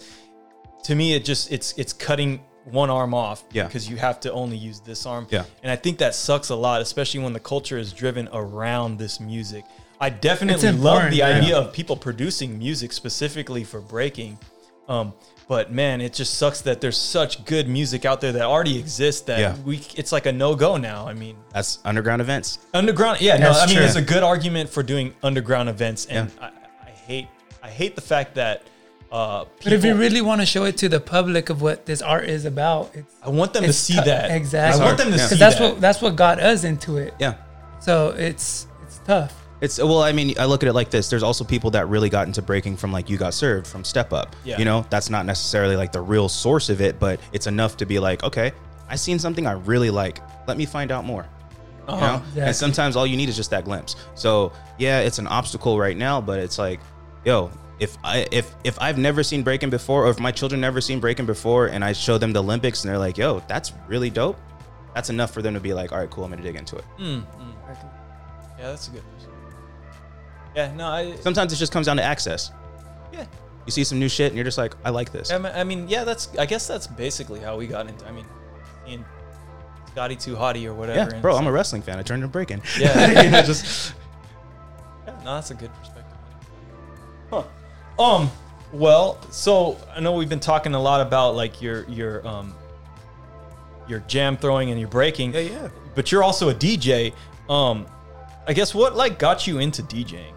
[0.83, 3.65] to me it just it's it's cutting one arm off Yeah.
[3.65, 5.45] because you have to only use this arm Yeah.
[5.63, 9.19] and i think that sucks a lot especially when the culture is driven around this
[9.19, 9.65] music
[10.01, 11.27] i definitely love the yeah.
[11.37, 14.37] idea of people producing music specifically for breaking
[14.89, 15.13] Um,
[15.47, 19.21] but man, it just sucks that there's such good music out there that already exists
[19.29, 19.55] that Yeah.
[19.63, 21.07] we it's like a no go now.
[21.07, 22.57] I mean, That's underground events.
[22.73, 23.83] underground, yeah, no, That's I mean, true.
[23.83, 26.45] there's a good argument for doing underground events, and Yeah.
[26.47, 27.27] I, I hate
[27.63, 28.55] I hate the fact that
[29.11, 31.85] uh, people, But if you really want to show it to the public of what
[31.85, 34.81] this art is about, it's I want them to see tou- that exactly.
[34.81, 35.27] I want them to Yeah.
[35.29, 35.73] see that's that.
[35.73, 37.13] what that's what got us into it.
[37.19, 37.35] Yeah.
[37.79, 39.33] So it's it's tough.
[39.61, 41.09] It's well, I mean, I look at it like this.
[41.09, 44.11] There's also people that really got into breaking from like you got served from Step
[44.11, 44.35] Up.
[44.43, 44.57] Yeah.
[44.57, 47.85] You know, that's not necessarily like the real source of it, but it's enough to
[47.85, 48.51] be like, okay,
[48.89, 50.19] I seen something I really like.
[50.47, 51.27] Let me find out more.
[51.87, 51.99] You Uh-huh.
[52.07, 52.15] know?
[52.17, 52.41] Exactly.
[52.43, 53.95] And sometimes all you need is just that glimpse.
[54.15, 56.79] So yeah, it's an obstacle right now, but it's like,
[57.23, 60.81] yo, if I if if I've never seen breaking before, or if my children never
[60.81, 64.09] seen breaking before, and I show them the Olympics, and they're like, yo, that's really
[64.09, 64.37] dope.
[64.95, 66.83] That's enough for them to be like, all right, cool, I'm gonna dig into it.
[66.99, 67.23] Mm,
[68.59, 69.03] Yeah, that's a good.
[70.55, 72.51] Yeah, no, I, Sometimes it just comes down to access.
[73.13, 73.25] yeah.
[73.65, 75.31] You see some new shit, and you're just like, I like this.
[75.31, 76.35] I mean, yeah, that's.
[76.37, 78.05] I guess that's basically how we got into.
[78.07, 78.25] I mean,
[78.87, 79.05] in
[79.91, 80.97] Scotty Too Hottie or whatever.
[80.99, 81.99] Yeah, and bro, I'm a wrestling fan.
[81.99, 82.61] I turned to breaking.
[82.79, 83.21] Yeah.
[83.23, 83.93] You know, just
[85.07, 86.17] Yeah, no, that's a good perspective.
[87.29, 87.43] Huh.
[87.99, 88.31] Um.
[88.73, 92.55] Well, so I know we've been talking a lot about like your your um
[93.87, 95.33] your jam throwing and your breaking.
[95.33, 95.69] yeah, yeah.
[95.93, 97.13] But you're also a DJ.
[97.49, 97.85] Um,
[98.47, 100.33] I guess what like got you into DJing?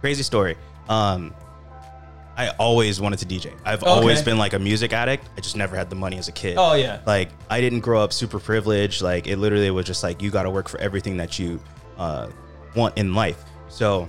[0.00, 0.56] Crazy story.
[0.88, 1.34] Um,
[2.36, 3.52] I always wanted to DJ.
[3.64, 3.90] I've Okay.
[3.90, 5.28] always been like a music addict.
[5.36, 6.56] I just never had the money as a kid.
[6.56, 7.00] Oh yeah.
[7.04, 9.02] Like I didn't grow up super privileged.
[9.02, 11.58] Like it literally was just like you got to work for everything that you
[11.98, 12.28] uh,
[12.76, 13.42] want in life.
[13.68, 14.08] So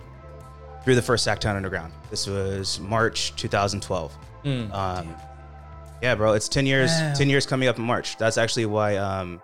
[0.86, 1.92] through the first Sactown Underground.
[2.12, 4.16] This was March 2012.
[4.46, 4.74] Mm.
[4.74, 5.16] Um,
[6.02, 6.90] yeah, bro, it's 10 years.
[6.92, 7.14] Wow.
[7.16, 8.16] 10 years coming up in March.
[8.18, 8.96] That's actually why.
[8.98, 9.42] Um,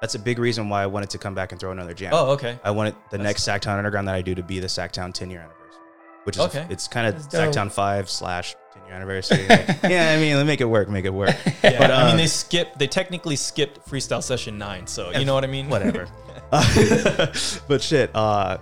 [0.00, 2.12] that's a big reason why I wanted to come back and throw another jam.
[2.14, 2.58] Oh okay.
[2.64, 5.40] I wanted the next Sactown Underground that I do to be the Sactown 10 year
[5.40, 5.59] anniversary,
[6.24, 6.66] which is Okay.
[6.70, 7.54] it's kind of That's dope.
[7.54, 9.46] Sactown 5 slash 10 year anniversary.
[9.48, 11.34] Like, yeah, I mean, let make it work, make it work.
[11.64, 12.78] Yeah, But, I mean uh, they skipped.
[12.78, 14.86] They technically skipped freestyle session nine.
[14.86, 15.68] So you know what I mean.
[15.68, 16.08] Whatever.
[16.50, 18.58] but shit, uh,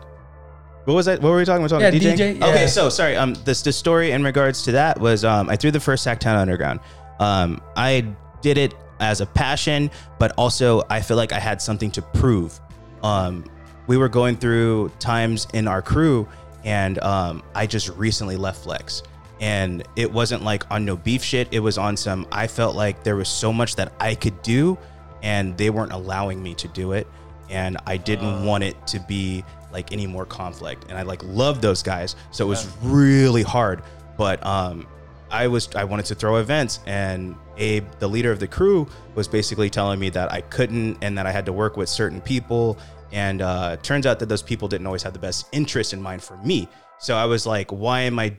[0.84, 1.20] what was that?
[1.20, 1.80] What were we talking about?
[1.80, 2.16] Yeah, DJing?
[2.16, 2.46] DJ, yeah.
[2.46, 3.16] Okay, so sorry.
[3.16, 6.36] Um, this the story in regards to that was um, I threw the first Sactown
[6.36, 6.80] Underground.
[7.20, 8.06] Um, I
[8.42, 12.58] did it as a passion, but also I feel like I had something to prove.
[13.02, 13.44] Um,
[13.86, 16.26] we were going through times in our crew,
[16.64, 19.02] and um, I just recently left Flex.
[19.40, 21.48] And it wasn't like on no beef shit.
[21.52, 24.76] It was on some, I felt like there was so much that I could do,
[25.22, 27.06] and they weren't allowing me to do it.
[27.48, 30.86] And I didn't want it to be like any more conflict.
[30.88, 32.16] And I like loved those guys.
[32.32, 33.82] So it was really hard.
[34.16, 34.86] But um,
[35.30, 39.28] I was I wanted to throw events, and Abe, the leader of the crew, was
[39.28, 42.78] basically telling me that I couldn't, and that I had to work with certain people.
[43.12, 46.22] And uh, turns out that those people didn't always have the best interest in mind
[46.22, 46.68] for me.
[46.98, 48.36] So I was like, why am I,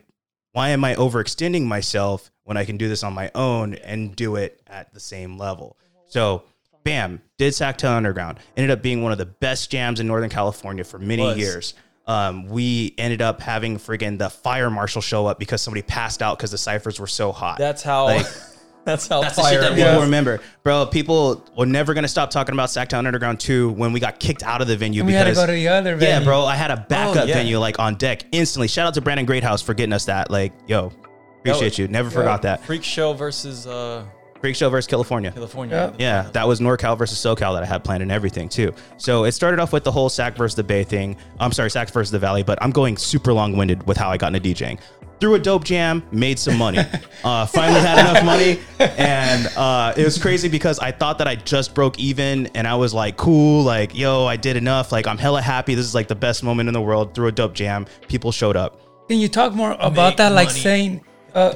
[0.52, 4.36] why am I overextending myself when I can do this on my own and do
[4.36, 5.76] it at the same level?
[6.06, 6.44] So.
[6.82, 8.38] Bam, did Sactown Underground.
[8.56, 11.36] Ended up being one of the best jams in Northern California for many Was.
[11.36, 11.74] years.
[12.06, 16.38] Um, we ended up having friggin' the fire marshal show up because somebody passed out
[16.38, 17.58] because the ciphers were so hot.
[17.58, 18.06] That's how.
[18.06, 18.26] Like-
[18.84, 20.86] that's how That's the shit that people remember, bro.
[20.86, 24.60] People were never gonna stop talking about Sactown Underground 2 when we got kicked out
[24.60, 26.18] of the venue And we had to go to the other venue.
[26.20, 26.44] yeah, bro.
[26.44, 27.34] I had a backup yeah.
[27.34, 28.68] venue like on deck instantly.
[28.68, 30.30] Shout out to Brandon Greathouse for getting us that.
[30.30, 30.92] Like, yo,
[31.40, 31.88] appreciate was- you.
[31.88, 32.64] Never forgot that.
[32.64, 34.04] Freak show versus uh,
[34.40, 35.30] Freak Show versus California.
[35.32, 35.94] California.
[35.98, 38.72] Yeah, that was NorCal versus SoCal that I had planned and everything too.
[38.96, 41.16] So it started off with the whole Sac versus the Bay thing.
[41.38, 44.16] I'm sorry, Sac versus the Valley, but I'm going super long winded with how I
[44.16, 44.80] got into DJing.
[45.20, 46.78] Threw a dope jam, made some money.
[47.24, 51.34] uh, finally had enough money, and uh, it was crazy because I thought that I
[51.36, 54.92] just broke even, and I was like, cool, like yo, I did enough.
[54.92, 55.74] Like I'm hella happy.
[55.74, 57.14] This is like the best moment in the world.
[57.14, 57.86] Threw a dope jam.
[58.08, 58.80] People showed up.
[59.08, 60.32] Can you talk more about Make that?
[60.32, 61.02] Like saying,
[61.34, 61.54] uh,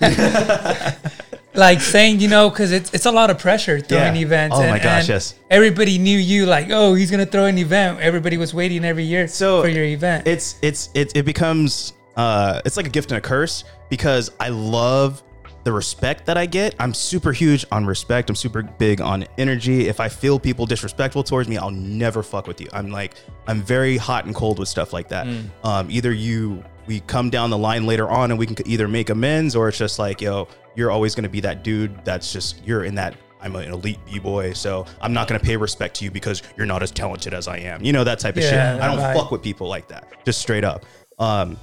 [1.54, 4.22] like saying, you know, because it's it's a lot of pressure throwing Yeah.
[4.22, 4.56] events.
[4.58, 5.34] Oh my gosh, yes.
[5.50, 8.00] Everybody knew you, like, oh, he's gonna throw an event.
[8.00, 10.26] Everybody was waiting every year So, for your event.
[10.26, 14.48] it's it's it, it becomes uh it's like a gift and a curse because I
[14.48, 15.22] love
[15.64, 16.76] the respect that I get.
[16.78, 18.30] I'm super huge on respect.
[18.30, 19.88] I'm super big on energy.
[19.88, 22.68] If I feel people disrespectful towards me, I'll never fuck with you.
[22.72, 23.14] I'm like
[23.46, 25.26] I'm very hot and cold with stuff like that.
[25.64, 29.10] Um either you we come down the line later on and we can either make
[29.10, 30.46] amends or it's just like, yo,
[30.76, 33.98] you're always going to be that dude that's just you're in that I'm an elite
[34.06, 37.46] b-boy, so I'm not gonna pay respect to you because you're not as talented as
[37.48, 37.84] I am.
[37.84, 38.82] You know that type of Yeah, shit.
[38.82, 39.14] I don't right.
[39.16, 40.84] fuck with people like that, just straight up.
[41.18, 41.56] Um,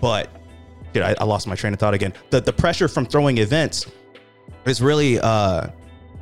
[0.00, 0.30] but
[0.92, 2.12] dude, I, I lost my train of thought again.
[2.30, 3.86] The the pressure from throwing events
[4.64, 5.68] is really uh,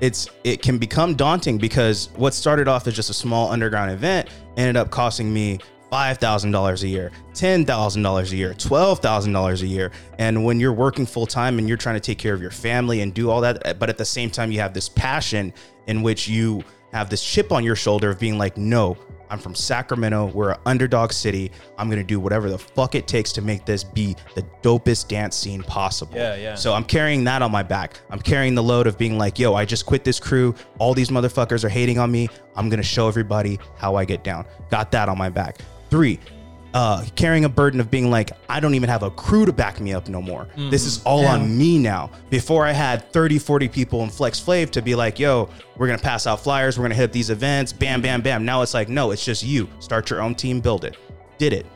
[0.01, 4.29] it's it can become daunting because what started off as just a small underground event
[4.57, 5.59] ended up costing me
[5.95, 9.93] $5,000 a year, $10,000 a year, $12,000 a year.
[10.19, 13.03] And when you're working full time and you're trying to take care of your family
[13.03, 15.53] and do all that, but at the same time, you have this passion
[15.87, 18.97] in which you have this chip on your shoulder of being like, no,
[19.31, 20.27] I'm from Sacramento.
[20.27, 21.51] We're an underdog city.
[21.79, 25.37] I'm gonna do whatever the fuck it takes to make this be the dopest dance
[25.37, 26.17] scene possible.
[26.17, 26.55] Yeah, yeah.
[26.55, 28.01] So I'm carrying that on my back.
[28.11, 30.55] I'm carrying the load of being like, yo, I just quit this crew.
[30.79, 32.29] All these motherfuckers are hating on me.
[32.57, 34.47] I'm gonna show everybody how I get down.
[34.71, 35.59] Got that on my back.
[35.91, 36.19] Three,
[36.75, 39.81] uh, carrying a burden of being like, I don't even have a crew to back
[39.81, 40.49] me up no more.
[40.57, 41.35] This is all Yeah.
[41.35, 42.11] on me now.
[42.31, 45.99] Before I had 30, 40 people in Flex Flav to be like, yo, we're gonna
[45.99, 48.45] pass out flyers, we're gonna hit up these events, bam, bam, bam.
[48.45, 49.69] Now it's like, no, it's just you.
[49.79, 50.97] Start your own team, build it.
[51.39, 51.67] Did it.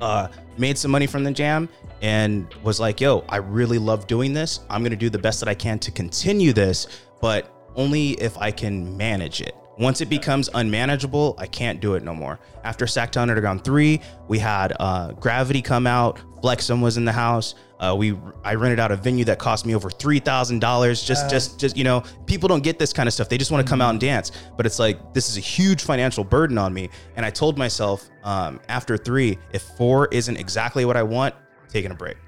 [0.00, 0.28] Uh,
[0.58, 1.68] made some money from the jam
[2.00, 4.60] and was like, yo, I really love doing this.
[4.70, 6.86] I'm gonna do the best that I can to continue this,
[7.20, 9.54] but only if I can manage it.
[9.82, 12.38] Once it becomes unmanageable, I can't do it no more.
[12.62, 17.56] After Sactown Underground 3, we had uh, Gravity come out, Flexum was in the house.
[17.80, 21.02] Uh, we I rented out a venue that cost me over three thousand dollars.
[21.02, 23.28] Just just just you know, people don't get this kind of stuff.
[23.28, 24.30] They just want to come out and dance.
[24.56, 26.90] But it's like this is a huge financial burden on me.
[27.16, 31.68] And I told myself um, after three, if four isn't exactly what I want, I'm
[31.68, 32.18] taking a break.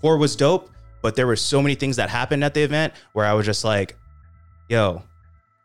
[0.00, 0.70] Four was dope,
[1.02, 3.64] but there were so many things that happened at the event where I was just
[3.64, 3.96] like,
[4.68, 5.02] yo,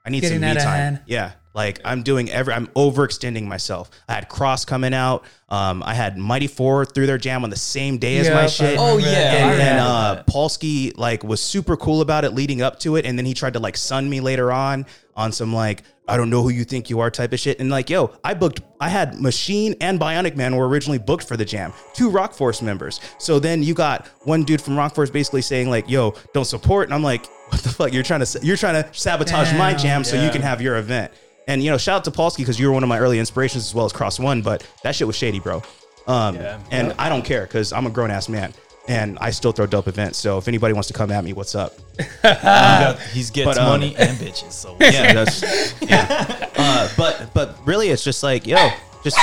[0.05, 0.65] I need Getting some me time.
[0.65, 0.99] hand.
[1.07, 1.31] Yeah.
[1.53, 3.89] Like I'm doing every, I'm overextending myself.
[4.09, 5.23] I had Cross coming out.
[5.47, 8.47] Um, I had Mighty Four through their jam on the same day as Yep, my
[8.47, 8.77] shit.
[8.77, 10.23] Oh, yeah, And, remember and uh.
[10.27, 13.53] Polsky like was super cool about it leading up to it, and then he tried
[13.53, 14.85] to like sun me later on
[15.15, 17.59] on some like I don't know who you think you are type of shit.
[17.59, 21.35] And like, yo, I booked, I had Machine and Bionic Man were originally booked for
[21.35, 22.99] the jam, two Rock Force members.
[23.17, 26.87] So then you got one dude from Rock Force basically saying like, yo, don't support,
[26.87, 27.91] and I'm like, what the fuck?
[27.93, 29.79] You're trying to you're trying to sabotage my Damn.
[29.79, 31.11] jam so you can have your event.
[31.47, 33.65] And you know, shout out to Polsky because you were one of my early inspirations
[33.65, 35.61] as well as Cross One, but that shit was shady, bro.
[36.07, 36.59] Um, Yeah.
[36.71, 38.53] and I don't care because I'm a grown ass man
[38.87, 40.17] and I still throw dope events.
[40.17, 41.73] So if anybody wants to come at me, what's up?
[43.11, 44.51] He's gets but, um, money and bitches.
[44.51, 46.49] So Yeah, that's yeah.
[46.55, 48.69] Uh, but but really, it's just like yo,
[49.03, 49.17] just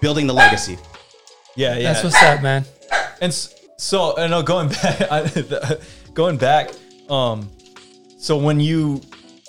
[0.00, 0.78] building the legacy.
[1.54, 1.92] yeah, yeah.
[1.92, 2.64] That's what's up, man.
[3.20, 3.32] And
[3.78, 5.80] so, I know going back, I, the-
[6.14, 6.70] going back,
[7.08, 7.50] um,
[8.18, 9.00] so when you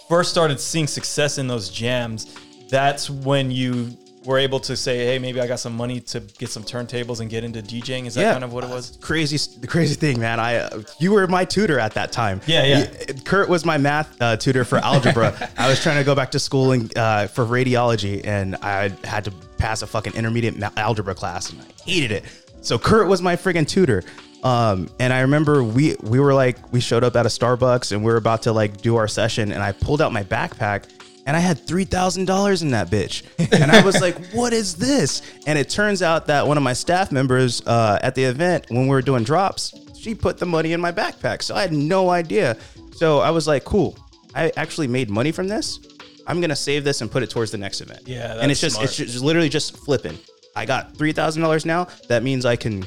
[0.10, 2.34] first started seeing success in those jams,
[2.70, 3.92] that's when you
[4.28, 7.30] were able to say, "Hey, maybe I got some money to get some turntables and
[7.30, 8.32] get into DJing." Is that Yeah.
[8.34, 8.98] kind of what it was?
[9.02, 10.40] Crazy, the crazy thing, man.
[10.40, 12.42] I uh, you were my tutor at that time.
[12.46, 12.80] Yeah, yeah.
[13.08, 15.34] You- Kurt was my math uh, tutor for algebra.
[15.58, 19.24] I was trying to go back to school and uh, for radiology, and I had
[19.26, 22.26] to pass a fucking intermediate ma- algebra class, and I hated it.
[22.62, 24.04] So Kurt was my friggin' tutor.
[24.44, 28.04] Um, and I remember we we were like we showed up at a Starbucks and
[28.04, 30.84] we were about to like do our session, and I pulled out my backpack
[31.28, 33.22] and I had three thousand dollars in that bitch,
[33.52, 36.74] and I was like, "What is this?" And it turns out that one of my
[36.74, 40.72] staff members uh, at the event when we were doing drops, she put the money
[40.72, 42.58] in my backpack, so I had no idea.
[42.96, 43.98] So I was like, "Cool,
[44.34, 45.80] I actually made money from this.
[46.26, 48.78] I'm gonna save this and put it towards the next event." Yeah, and it's just
[48.78, 48.86] smart.
[48.90, 50.18] it's just literally just flipping.
[50.56, 51.90] I got three thousand dollars now.
[52.08, 52.86] That means I can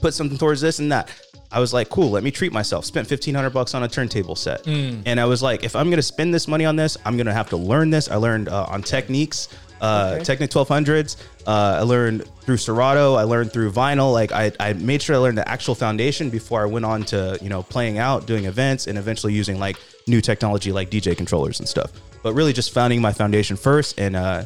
[0.00, 1.10] put something towards this and that.
[1.54, 2.84] I was like, cool, let me treat myself.
[2.84, 5.00] Spent fifteen hundred bucks on a turntable set, Hmm.
[5.06, 7.48] and I was like, if I'm gonna spend this money on this, I'm gonna have
[7.50, 8.10] to learn this.
[8.10, 9.48] I learned uh, on Technics,
[9.80, 11.16] uh, Technic twelve hundreds.
[11.46, 13.14] Uh, I learned through Serato.
[13.14, 14.12] I learned through vinyl.
[14.12, 17.38] Like I, I made sure I learned the actual foundation before I went on to
[17.40, 19.76] you know playing out, doing events, and eventually using like
[20.06, 21.92] new technology like DJ controllers and stuff.
[22.22, 24.44] But really, just founding my foundation first, and uh,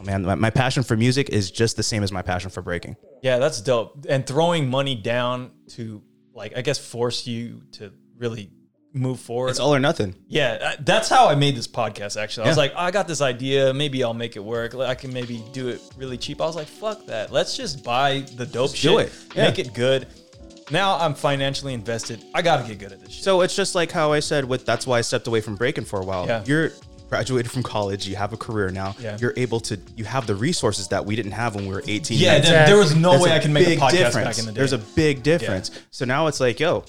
[0.00, 2.62] oh man, my, my passion for music is just the same as my passion for
[2.62, 2.96] breaking.
[3.22, 4.06] Yeah, that's dope.
[4.08, 6.00] And throwing money down to
[6.36, 8.50] like, I guess, force you to really
[8.92, 9.50] move forward.
[9.50, 10.14] It's all or nothing.
[10.28, 12.20] Yeah, uh, that's how I made this podcast.
[12.20, 13.72] Actually, I was like, I got this idea.
[13.74, 14.74] Maybe I'll make it work.
[14.74, 16.40] I can maybe do it really cheap.
[16.40, 17.32] I was like, fuck that.
[17.32, 19.12] Let's just buy the dope shit, do it.
[19.34, 19.48] Yeah.
[19.48, 20.06] make it good.
[20.70, 22.24] Now I'm financially invested.
[22.34, 23.24] I got to get good at this shit.
[23.24, 25.84] So it's just like how I said with that's why I stepped away from breaking
[25.84, 26.26] for a while.
[26.26, 26.42] Yeah.
[26.44, 26.72] You're
[27.08, 28.94] graduated from college, you have a career now.
[28.98, 29.16] Yeah.
[29.20, 32.18] You're able to you have the resources that we didn't have when we were 18.
[32.18, 34.26] yeah, there, there was no There's way I can make a podcast difference.
[34.28, 34.56] back in the day.
[34.58, 35.70] There's a big difference.
[35.90, 36.84] So now it's like, yo,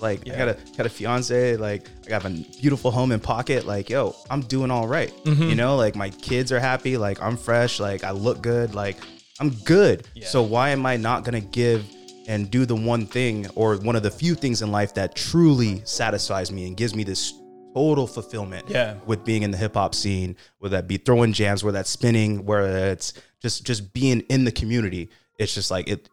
[0.00, 0.34] like Yeah.
[0.34, 2.30] I got a got a fiance, like I got a
[2.60, 3.66] beautiful home in pocket.
[3.66, 5.12] Like, yo, I'm doing all right.
[5.24, 5.42] Mm-hmm.
[5.42, 8.96] You know, like my kids are happy, like I'm fresh, like I look good, like
[9.40, 10.06] I'm good.
[10.14, 10.26] Yeah.
[10.26, 11.84] So why am I not gonna give
[12.28, 15.82] and do the one thing or one of the few things in life that truly
[15.84, 17.32] satisfies me and gives me this
[17.74, 18.94] total fulfillment Yeah.
[19.06, 22.44] with being in the hip hop scene, whether that be throwing jams, whether that's spinning,
[22.44, 23.12] whether it's
[23.42, 25.08] just just being in the community.
[25.38, 26.08] It's just like it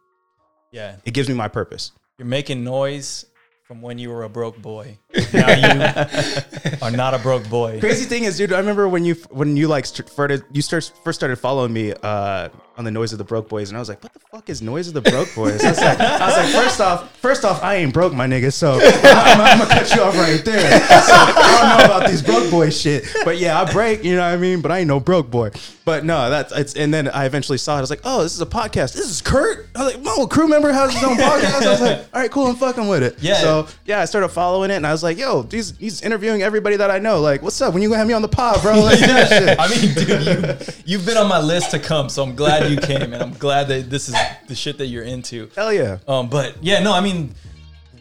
[0.72, 1.92] yeah, it gives me my purpose.
[2.18, 3.24] you're making noise
[3.64, 4.96] from when you were a broke boy.
[5.32, 7.80] Now you are not a broke boy.
[7.80, 10.90] Crazy thing is, dude, I remember when you when you like st- started you start,
[11.04, 12.48] first started following me uh
[12.78, 14.62] on the Noise of the Broke Boys, and I was like, "What the fuck is
[14.62, 17.62] Noise of the Broke Boys?" I was like, I was like first off, first off,
[17.62, 18.52] I ain't broke, my nigga.
[18.52, 20.80] So I'm, I'm gonna cut you off right there.
[20.88, 24.04] So, I don't know about these broke boy shit, but yeah, I break.
[24.04, 24.60] You know what I mean?
[24.60, 25.50] But I ain't no broke boy.
[25.88, 26.74] But no, that's it's.
[26.74, 27.78] And then I eventually saw it.
[27.78, 28.92] I was like, "Oh, this is a podcast.
[28.92, 31.80] This is Kurt." I was like, "Oh, crew member has his own podcast." I was
[31.80, 32.46] like, "All right, cool.
[32.46, 33.36] I'm fucking with it." Yeah.
[33.36, 36.76] So yeah, I started following it, and I was like, "Yo, he's he's interviewing everybody
[36.76, 37.22] that I know.
[37.22, 37.72] Like, what's up?
[37.72, 39.58] When you gonna have me on the pod, bro?" Like, that shit.
[39.58, 42.76] I mean, dude, you, you've been on my list to come, so I'm glad you
[42.76, 44.16] came, and I'm glad that this is
[44.46, 45.48] the shit that you're into.
[45.56, 46.00] Hell yeah.
[46.06, 47.34] Um, but yeah, no, I mean,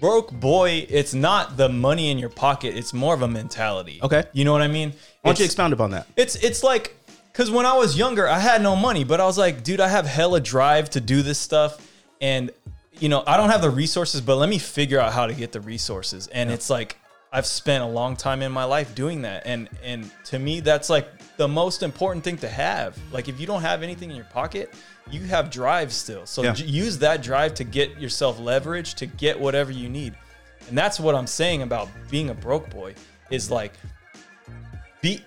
[0.01, 4.01] broke boy, it's not the money in your pocket; it's more of a mentality.
[4.03, 4.25] Okay.
[4.33, 4.89] you know what I mean?
[5.21, 6.05] Why don't you expound upon that?
[6.17, 6.93] It's it's like
[7.37, 9.87] because when I was younger, I had no money, but I was like, dude, I
[9.87, 11.87] have hella drive to do this stuff,
[12.19, 12.49] and
[12.99, 15.51] you know, I don't have the resources, but let me figure out how to get
[15.51, 16.25] the resources.
[16.25, 16.97] And it's like
[17.31, 20.89] I've spent a long time in my life doing that, and and to me, that's
[20.89, 21.07] like
[21.37, 22.97] the most important thing to have.
[23.11, 24.73] Like if you don't have anything in your pocket,
[25.11, 26.25] you have drive still.
[26.25, 26.55] So Yeah.
[26.55, 30.15] use that drive to get yourself leverage to get whatever you need.
[30.69, 32.95] And that's what I'm saying about being a broke boy
[33.29, 33.73] is like
[35.01, 35.21] be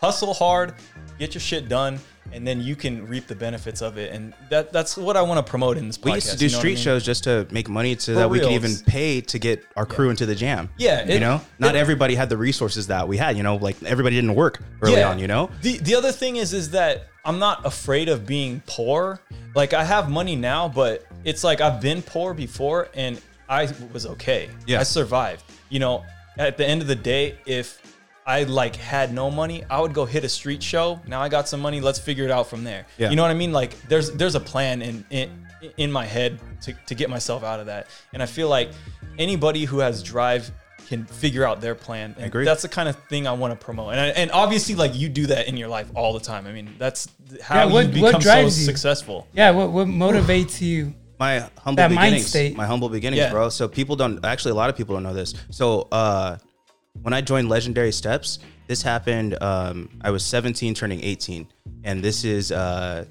[0.00, 0.74] hustle hard,
[1.18, 1.98] get your shit done,
[2.32, 4.12] and then you can reap the benefits of it.
[4.12, 6.04] And that that's what I want to promote in this podcast.
[6.04, 6.82] We used to do you know what I street mean?
[6.84, 9.86] shows just to make money so For that we could even pay to get our
[9.86, 10.68] crew into the jam.
[10.76, 13.36] Yeah, you it- know, not it- everybody had the resources that we had.
[13.36, 15.18] You know, like everybody didn't work early on.
[15.18, 19.20] You know, The the other thing is is that I'm not afraid of being poor.
[19.54, 24.06] Like I have money now, but it's like I've been poor before and I was
[24.06, 24.48] okay.
[24.66, 24.80] Yeah.
[24.80, 25.42] I survived.
[25.68, 26.04] You know,
[26.38, 27.80] at the end of the day, if
[28.26, 31.00] I like had no money, I would go hit a street show.
[31.06, 32.86] Now I got some money, let's figure it out from there.
[32.98, 33.10] Yeah.
[33.10, 33.52] You know what I mean?
[33.52, 35.46] Like there's there's a plan in in,
[35.76, 37.86] in my head to, to get myself out of that.
[38.12, 38.70] And I feel like
[39.18, 40.50] anybody who has drive
[40.88, 42.14] can figure out their plan.
[42.16, 42.44] And agree.
[42.44, 43.92] That's the kind of thing I want to promote.
[43.92, 46.46] And I, and obviously like you do that in your life all the time.
[46.46, 47.08] I mean, that's
[47.42, 48.50] how Yeah, what- you what become so you?
[48.50, 49.26] successful.
[49.32, 50.94] Yeah, what what motivates you?
[51.18, 52.26] my humble That mind beginnings.
[52.26, 52.56] state.
[52.56, 53.30] My humble beginnings, Yeah.
[53.30, 53.48] bro.
[53.48, 55.32] So people don't actually a lot of people don't know this.
[55.50, 56.36] So uh,
[57.06, 59.40] when I joined Legendary Steps, this happened.
[59.40, 61.46] Um, I was 17, turning 18,
[61.84, 63.04] and this is uh,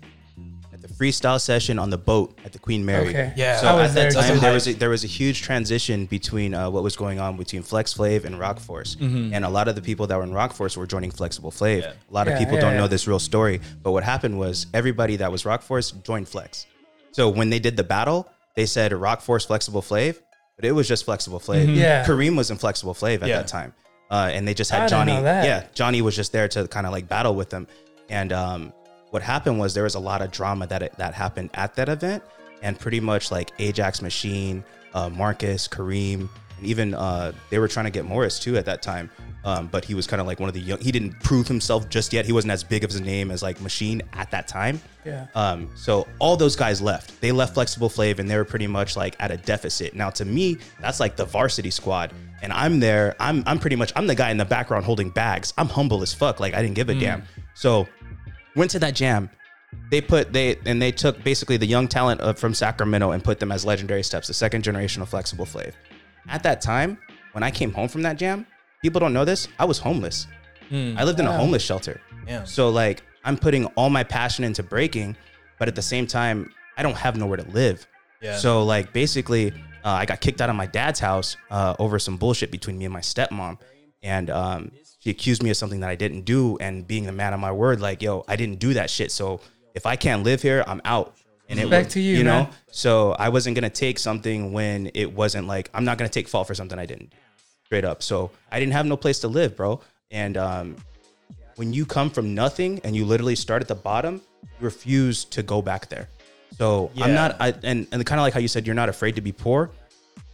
[0.73, 3.07] at the freestyle session on the boat at the Queen Mary.
[3.07, 3.31] Okay.
[3.37, 3.55] Yeah.
[3.61, 6.07] So I was at there that time, there was a, there was a huge transition
[6.07, 9.69] between uh, what was going on between Flex Flav and Rock Force, and a lot
[9.69, 11.83] of the people that were in Rock Force were joining Flexible Flav.
[11.83, 11.93] Yeah.
[12.09, 12.79] A lot of Yeah, people yeah, don't yeah.
[12.81, 16.65] know this real story, but what happened was everybody that was Rock Force joined Flex.
[17.13, 18.27] So when they did the battle,
[18.57, 20.19] they said Rock Force Flexible Flav,
[20.57, 21.73] but it was just Flexible Flav.
[21.73, 22.03] Yeah.
[22.05, 23.37] Kareem was in Flexible Flav at Yeah.
[23.37, 23.73] that time,
[24.09, 25.13] uh, and they just had Johnny.
[25.13, 27.67] Yeah, Johnny was just there to kind of like battle with them.
[28.09, 28.73] And um,
[29.09, 31.89] what happened was there was a lot of drama that it, that happened at that
[31.89, 32.23] event,
[32.61, 37.85] and pretty much like Ajax Machine, uh, Marcus, Kareem, and even uh, they were trying
[37.85, 39.09] to get Morris too at that time.
[39.43, 40.79] Um, but he was kind of like one of the young.
[40.79, 42.25] He didn't prove himself just yet.
[42.25, 44.81] He wasn't as big of a name as like Machine at that time.
[45.05, 45.27] Yeah.
[45.35, 47.21] Um, so all those guys left.
[47.21, 49.93] They left Flexible Flav and they were pretty much like at a deficit.
[49.93, 52.11] Now to me, that's like the varsity squad.
[52.45, 53.15] And I'm there.
[53.19, 55.51] I'm I'm pretty much I'm the guy in the background holding bags.
[55.57, 56.39] I'm humble as fuck.
[56.39, 56.99] Like I didn't give a mm.
[56.99, 57.23] damn.
[57.55, 57.87] So
[58.55, 59.31] went to that jam.
[59.89, 63.39] They put they and they took basically the young talent of, from Sacramento and put
[63.39, 65.73] them as legendary steps, the second generation of Flexible Flav.
[66.27, 66.99] At that time,
[67.31, 68.45] when I came home from that jam,
[68.83, 69.47] people don't know this.
[69.57, 70.27] I was homeless.
[70.69, 70.99] Mm.
[70.99, 71.99] I lived in a homeless shelter.
[72.27, 72.43] Yeah.
[72.43, 75.17] So like I'm putting all my passion into breaking,
[75.57, 77.87] but at the same time, I don't have nowhere to live.
[78.21, 78.37] Yeah.
[78.37, 79.51] So like basically,
[79.85, 82.85] uh, I got kicked out of my dad's house uh, over some bullshit between me
[82.85, 83.59] and my stepmom,
[84.03, 86.57] and um, she accused me of something that I didn't do.
[86.57, 89.11] And being the man of my word, like yo, I didn't do that shit.
[89.11, 89.39] So
[89.75, 91.15] if I can't live here, I'm out.
[91.47, 92.43] And it Respect was- to you, you, know.
[92.43, 92.49] man.
[92.71, 96.47] So I wasn't gonna take something when it wasn't like I'm not gonna take fault
[96.47, 97.17] for something I didn't do
[97.65, 98.01] straight up.
[98.01, 99.79] So I didn't have no place to live, bro.
[100.09, 100.75] And um,
[101.57, 105.43] when you come from nothing and you literally start at the bottom, you refuse to
[105.43, 106.09] go back there.
[106.57, 109.15] So I'm not, I, and and kind of like how you said you're not afraid
[109.15, 109.71] to be poor.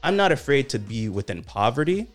[0.04, 2.08] I'm not afraid to be within poverty,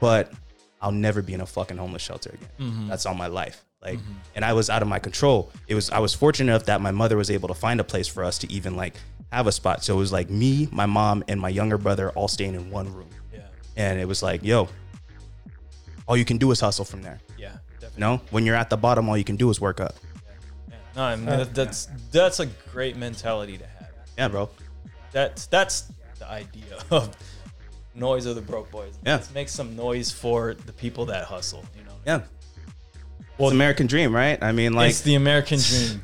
[0.00, 0.32] but
[0.80, 2.48] I'll never be in a fucking homeless shelter again.
[2.60, 2.88] Mm-hmm.
[2.88, 3.64] That's all my life.
[3.82, 4.12] Like, mm-hmm.
[4.34, 5.52] and I was out of my control.
[5.66, 8.08] It was I was fortunate enough that my mother was able to find a place
[8.08, 8.94] for us to even like
[9.32, 9.84] have a spot.
[9.84, 12.92] So it was like me, my mom, and my younger brother all staying in one
[12.92, 13.10] room.
[13.32, 13.40] Yeah.
[13.76, 14.68] And it was like, yo,
[16.06, 17.20] all you can do is hustle from there.
[17.36, 17.56] Yeah.
[17.80, 17.94] Definitely.
[17.94, 19.94] You know, when you're at the bottom, all you can do is work up.
[20.98, 23.90] No, I mean, that, that's that's a great mentality to have.
[24.18, 24.50] Yeah, bro.
[25.12, 27.16] That's that's the idea of
[27.94, 28.98] noise of the broke boys.
[29.06, 29.14] Yeah.
[29.14, 31.64] Let's make some noise for the people that hustle.
[31.78, 31.92] You know.
[32.04, 32.22] Yeah.
[33.38, 34.42] Well, it's American dream, right?
[34.42, 36.02] I mean, like, it's the American dream.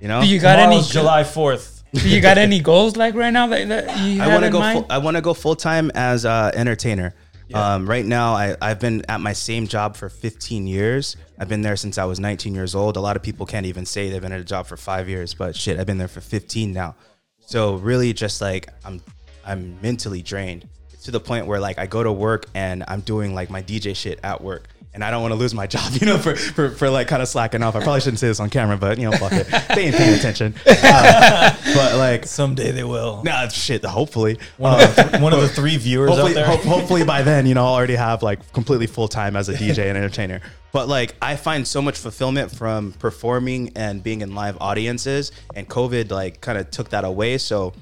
[0.00, 0.70] you know, Do you got any?
[0.72, 1.84] Tomorrow's July fourth.
[1.94, 4.52] Do you got any goals like right now that, that you I want to in
[4.52, 4.58] go.
[4.58, 4.78] mind?
[4.80, 7.14] Full, I want to go full time as uh, entertainer.
[7.54, 11.16] Um, right now, I, I've been at my same job for 15 years.
[11.38, 12.96] I've been there since I was 19 years old.
[12.96, 15.34] A lot of people can't even say they've been at a job for five years,
[15.34, 16.94] but shit, I've been there for 15 now.
[17.40, 19.02] So really, just like I'm,
[19.44, 20.68] I'm mentally drained
[21.02, 23.94] to the point where like I go to work and I'm doing like my DJ
[23.96, 24.68] shit at work.
[24.94, 27.22] And I don't want to lose my job, you know, for, for, for like kind
[27.22, 27.74] of slacking off.
[27.74, 29.46] I probably shouldn't say this on camera, but you know, fuck it.
[29.74, 30.54] They ain't paying attention.
[30.84, 33.22] Uh, but like, Someday they will.
[33.24, 34.38] nah, shit, hopefully.
[34.58, 36.44] One, of the, one of the three viewers hopefully, out there.
[36.46, 39.54] ho- hopefully by then, you know, I'll already have like completely full time as a
[39.54, 40.40] DJ and entertainer.
[40.72, 45.68] But like, I find so much fulfillment from performing and being in live audiences, and
[45.68, 47.38] COVID like kind of took that away.
[47.38, 47.72] So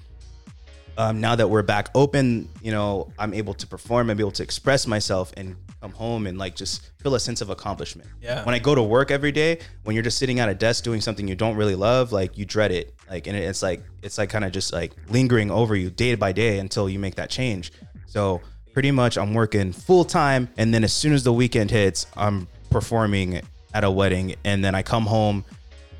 [0.97, 4.43] um, now that we're back open, you know, I'm able to perform, I'm able to
[4.43, 8.09] express myself, and come home and like just feel a sense of accomplishment.
[8.21, 8.45] Yeah.
[8.45, 11.01] When I go to work every day, when you're just sitting at a desk doing
[11.01, 12.95] something you don't really love, like you dread it.
[13.09, 16.33] Like, and it's like it's like kind of just like lingering over you day by
[16.33, 17.73] day until you make that change.
[18.07, 18.41] So
[18.73, 22.47] pretty much, I'm working full time, and then as soon as the weekend hits, I'm
[22.71, 23.41] performing
[23.75, 25.45] at a wedding, and then I come home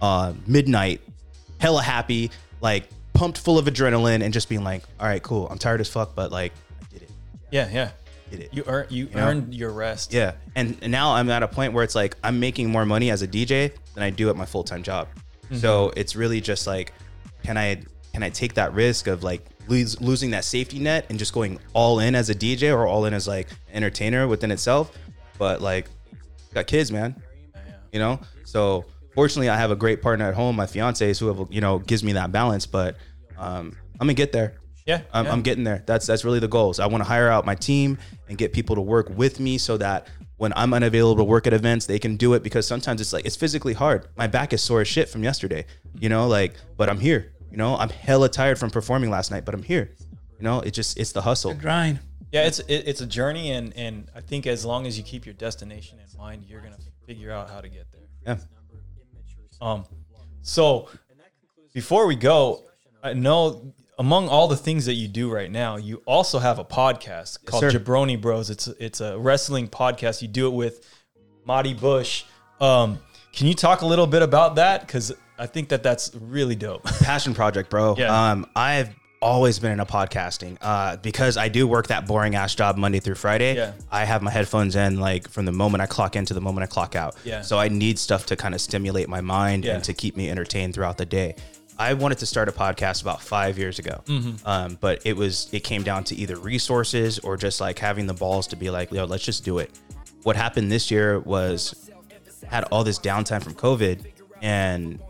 [0.03, 1.01] uh, midnight,
[1.59, 5.49] hella happy, like pumped full of adrenaline, and just being like, all right, cool.
[5.49, 7.11] I'm tired as fuck, but like, I did it.
[7.51, 7.91] yeah, yeah.
[8.31, 8.51] Did it.
[8.53, 9.27] You earn you, know?
[9.27, 10.13] earned your rest.
[10.13, 10.33] Yeah.
[10.55, 13.23] And, and now I'm at a point where it's like I'm making more money as
[13.23, 15.09] a DJ than I do at my full time job.
[15.53, 16.93] So it's really just like,
[17.43, 21.19] can I can I take that risk of like lose, losing that safety net and
[21.19, 24.97] just going all in as a DJ or all in as like entertainer within itself?
[25.39, 25.87] But like,
[26.55, 27.21] got kids, man.
[27.93, 28.21] You know.
[28.45, 31.79] So fortunately, I have a great partner at home, my fiance, who have, you know
[31.81, 32.67] gives me that balance.
[32.67, 32.97] But
[33.37, 34.55] um, I'm gonna get there.
[34.87, 35.33] Yeah, I'm, yeah.
[35.33, 35.83] I'm getting there.
[35.87, 36.81] That's that's really the goals.
[36.81, 39.77] I want to hire out my team and get people to work with me so
[39.77, 43.13] that when I'm unavailable to work at events, they can do it because sometimes it's
[43.13, 44.09] like it's physically hard.
[44.17, 45.67] My back is sore as shit from yesterday,
[45.99, 47.33] you know, like, but I'm here.
[47.51, 49.91] You know, I'm hella tired from performing last night, but I'm here.
[50.39, 51.53] You know, it just it's the hustle.
[51.55, 52.01] Grind.
[52.33, 55.27] Yeah, it's it, it's a journey, and and I think as long as you keep
[55.27, 58.03] your destination in mind, you're gonna figure out how to get there.
[58.27, 58.39] Yeah.
[59.61, 59.85] Um,
[60.43, 60.89] so
[61.75, 62.65] before we go,
[63.03, 66.65] I know among all the things that you do right now, you also have a
[66.65, 67.71] podcast called sir.
[67.71, 68.49] Jabroni Bros.
[68.49, 70.23] It's it's a wrestling podcast.
[70.23, 70.89] You do it with
[71.45, 72.25] Marty Bush.
[72.61, 72.99] Um,
[73.35, 74.81] can you talk a little bit about that?
[74.81, 76.83] Because I think that that's really dope.
[77.03, 77.95] passion project, bro.
[77.99, 78.31] Yeah.
[78.31, 78.89] Um, I've
[79.23, 83.17] always been into podcasting uh, because I do work that boring ass job Monday through
[83.17, 83.55] Friday.
[83.55, 83.73] Yeah.
[83.91, 86.65] I have my headphones in like from the moment I clock in to the moment
[86.65, 87.17] I clock out.
[87.23, 87.43] Yeah.
[87.43, 89.75] So I need stuff to kind of stimulate my mind Yeah.
[89.75, 91.37] and to keep me entertained throughout the day.
[91.81, 94.47] I wanted to start a podcast about five years ago, Mm-hmm.
[94.47, 98.15] um, but it was it came down to either resources or just like having the
[98.15, 99.71] balls to be like, yo, let's just do it.
[100.23, 101.91] What happened this year was
[102.47, 104.05] had all this downtime from COVID,
[104.43, 105.01] and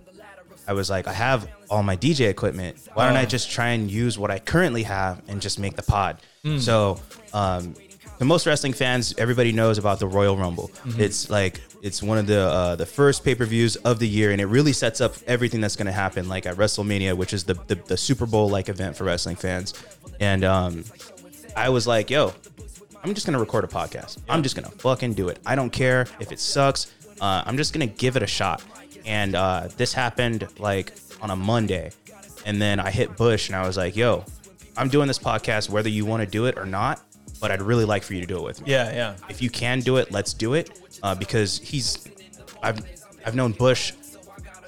[0.69, 2.79] I was like, I have all my DJ equipment.
[2.95, 5.83] Why don't I just try and use what I currently have and just make the
[5.83, 6.19] pod?
[6.59, 7.01] So,
[7.35, 7.75] um,
[8.21, 10.71] the most wrestling fans, everybody knows about the Royal Rumble.
[10.99, 14.31] It's like it's one of the uh, the first pay per views of the year,
[14.31, 17.45] and it really sets up everything that's going to happen, like at WrestleMania, which is
[17.45, 19.73] the the, the Super Bowl like event for wrestling fans.
[20.21, 20.85] And um,
[21.57, 22.35] I was like, yo,
[23.03, 24.19] I'm just gonna record a podcast.
[24.29, 25.39] I'm just gonna fucking do it.
[25.47, 26.93] I don't care if it sucks.
[27.23, 28.63] Uh, I'm just gonna give it a shot.
[29.07, 30.93] And uh, this happened like
[31.23, 31.91] on a Monday,
[32.45, 34.27] and then I hit Bush and I was like, "Yo,
[34.77, 37.01] I'm doing this podcast whether you want to do it or not,
[37.41, 38.71] but I'd really like for you to do it with me.
[38.73, 39.17] yeah, yeah.
[39.29, 42.07] If you can do it, let's do it." Uh, because he's,
[42.63, 42.81] I've
[43.25, 43.93] I've known Bush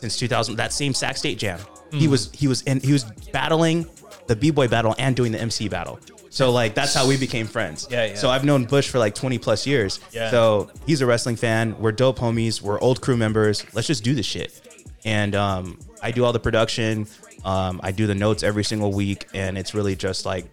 [0.00, 0.56] since 2000.
[0.56, 1.60] That same Sac State Jam,
[1.90, 3.86] he was he was in he was battling
[4.26, 5.98] the b boy battle and doing the MC battle.
[6.30, 7.86] So like that's how we became friends.
[7.90, 8.14] Yeah, yeah.
[8.14, 10.00] So I've known Bush for like 20 plus years.
[10.12, 10.30] Yeah.
[10.30, 11.78] So he's a wrestling fan.
[11.78, 12.62] We're dope homies.
[12.62, 13.66] We're old crew members.
[13.74, 14.58] Let's just do this shit.
[15.04, 17.06] And um, I do all the production.
[17.44, 20.46] Um, I do the notes every single week, and it's really just like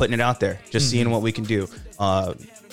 [0.00, 0.90] putting it out there, just Mm-hmm.
[0.90, 1.68] seeing what we can do.
[1.98, 2.32] Uh,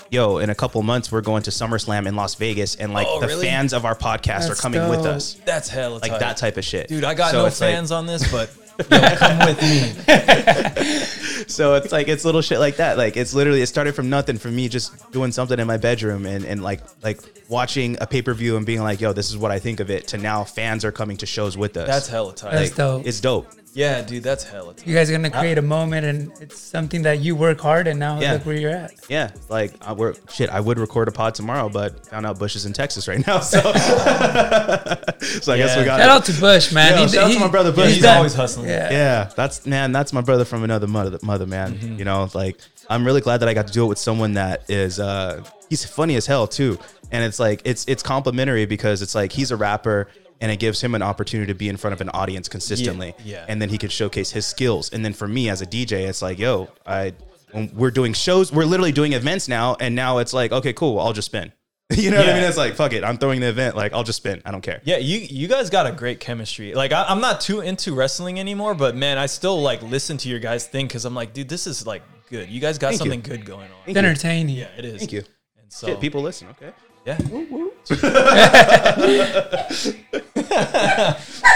[0.10, 3.20] yo, in a couple months, we're going to SummerSlam in Las Vegas, and like Oh,
[3.20, 3.46] the really?
[3.46, 6.20] fans of our podcast are That's coming with us, That's hell, like tight.
[6.22, 8.50] that type of shit, Dude, I got So no it's like- fans on this, but
[8.92, 11.44] yo, come with me.
[11.48, 12.96] so it's like it's little shit like that.
[12.98, 16.28] Like it's literally it started from nothing for me just doing something in my bedroom
[16.28, 17.20] and and like like
[17.50, 19.90] watching a pay per view and being like, yo, this is what I think of
[19.90, 20.08] it.
[20.10, 21.88] To now fans are coming to shows with us.
[21.88, 22.52] That's hella tight.
[22.52, 23.08] That's dope.
[23.08, 23.48] it's dope.
[23.78, 24.88] Yeah, dude, that's hella tight.
[24.88, 28.00] You guys are gonna create a moment, and it's something that you work hard, and
[28.00, 28.34] now Yeah.
[28.34, 28.92] look where you're at.
[29.08, 30.50] Yeah, like I we're shit.
[30.50, 33.40] I would record a pod tomorrow, but found out Bush is in Texas right now.
[33.54, 35.86] So, so I guess we Yeah.
[35.86, 36.94] got Shout out to Bush, man.
[36.96, 37.86] Yo, He- shout out to he- my brother Bush.
[37.86, 38.68] he's He's done- always hustling.
[38.70, 38.92] Yeah.
[38.92, 41.76] Yeah, that's man, that's my brother from another mother, mother man.
[41.76, 42.00] Mm-hmm.
[42.00, 42.58] You know, like
[42.90, 45.86] I'm really glad that I got to do it with someone that is uh he's
[45.86, 46.78] funny as hell too.
[47.12, 50.08] And it's like it's it's complimentary because it's like he's a rapper
[50.42, 53.16] and it gives him an opportunity to be in front of an audience consistently.
[53.24, 53.46] yeah.
[53.48, 54.92] And then he can showcase his skills.
[54.92, 57.14] And then for me as a DJ, it's like, yo, I
[57.52, 61.00] when we're doing shows, we're literally doing events now, and now it's like, okay, cool,
[61.00, 61.54] I'll just spin.
[61.96, 62.44] you know what I mean?
[62.44, 63.78] It's like, fuck it, I'm throwing the event.
[63.78, 64.42] Like, I'll just spin.
[64.46, 64.82] I don't care.
[64.84, 66.74] Yeah, you you guys got a great chemistry.
[66.74, 70.30] Like I, I'm not too into wrestling anymore, but man, I still like listen to
[70.30, 72.50] your guys' thing because I'm like, dude, this is like good.
[72.50, 73.12] You guys got Thank you.
[73.12, 73.78] something good going on.
[73.86, 74.58] It's entertaining.
[74.58, 75.00] Yeah, it is.
[75.00, 75.24] Thank you.
[75.62, 76.50] And so Shit, people listen.
[76.50, 76.74] Okay.
[77.08, 77.18] Yeah.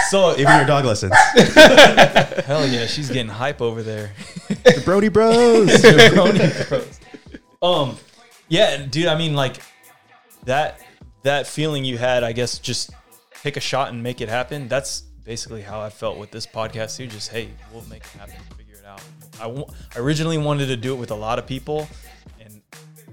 [0.08, 1.12] so Even your dog listens.
[2.46, 4.12] hell yeah, she's getting hype over there.
[4.48, 5.68] the Brody Bros.
[5.68, 7.00] Jabroni Bros.
[7.60, 7.96] Um,
[8.48, 9.06] yeah, dude.
[9.06, 9.58] I mean, like
[10.44, 10.80] that
[11.22, 12.24] that feeling you had.
[12.24, 12.90] I guess just
[13.42, 14.68] take a shot and make it happen.
[14.68, 17.06] That's basically how I felt with this podcast too.
[17.06, 18.34] Just hey, we'll make it happen.
[18.56, 19.02] Figure it out.
[19.40, 21.88] I I originally wanted to do it with a lot of people,
[22.40, 22.62] and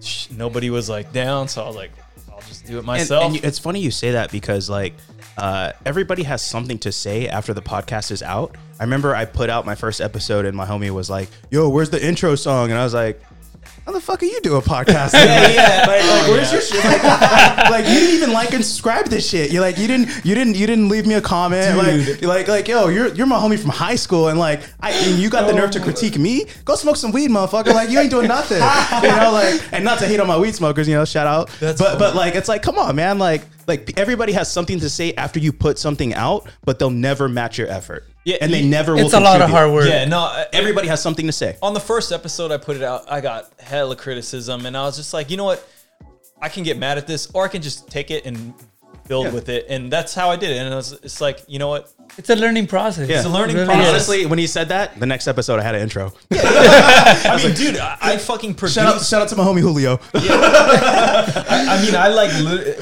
[0.01, 1.47] sh- nobody was like down.
[1.47, 2.03] So I was like, I'll
[2.49, 3.23] just do it myself.
[3.25, 4.93] and you- it's funny you say that because like
[5.37, 8.55] uh, everybody has something to say after the podcast is out.
[8.79, 11.89] I remember I put out my first episode and my homie was like, "Yo, where's
[11.89, 13.21] the intro song?" And I was like.
[13.89, 15.13] How the fuck are you do a podcast?
[15.13, 15.77] Yeah, yeah.
[15.79, 16.59] like, like, Oh, where's yeah.
[16.59, 16.83] your shit?
[16.85, 17.01] Like,
[17.71, 19.51] like, you didn't even like and subscribe to this shit.
[19.51, 21.75] You're like you didn't you didn't you didn't leave me a comment.
[21.75, 22.21] Like Dude.
[22.21, 25.17] you're like like yo, you're you're my homie from high school, and like I and
[25.17, 26.45] you got the nerve to critique me.
[26.65, 27.73] Go smoke some weed, motherfucker.
[27.73, 28.57] Like you ain't doing nothing.
[29.01, 30.87] you know, like and not to hate on my weed smokers.
[30.87, 31.49] You know, shout out.
[31.59, 33.17] That's but but like it's like come on, man.
[33.17, 37.27] Like like everybody has something to say after you put something out, but they'll never
[37.27, 38.05] match your effort.
[38.29, 38.93] Yeah, and they you- never.
[38.95, 39.87] will It's a lot of hard work.
[39.87, 40.19] yeah, no.
[40.25, 41.57] Uh, Everybody has something to say.
[41.61, 44.95] on the first episode I put it out, I got hella criticism, and I was
[44.97, 45.67] just like, you know what?
[46.41, 48.53] I can get mad at this, or I can just take it and
[49.07, 49.31] build Yeah.
[49.33, 50.57] with it, and that's how I did it.
[50.57, 51.91] And it was, it's like, you know what?
[52.17, 53.09] It's a learning process.
[53.09, 53.89] It's a learning It And process.
[53.89, 56.13] honestly, when he said that, the next episode I had an intro.
[56.31, 56.41] Yeah.
[56.43, 58.75] I mean, dude, I, I fucking produced.
[58.79, 59.99] Shout out, shout out to my homie Julio.
[60.13, 62.31] I, I mean, I like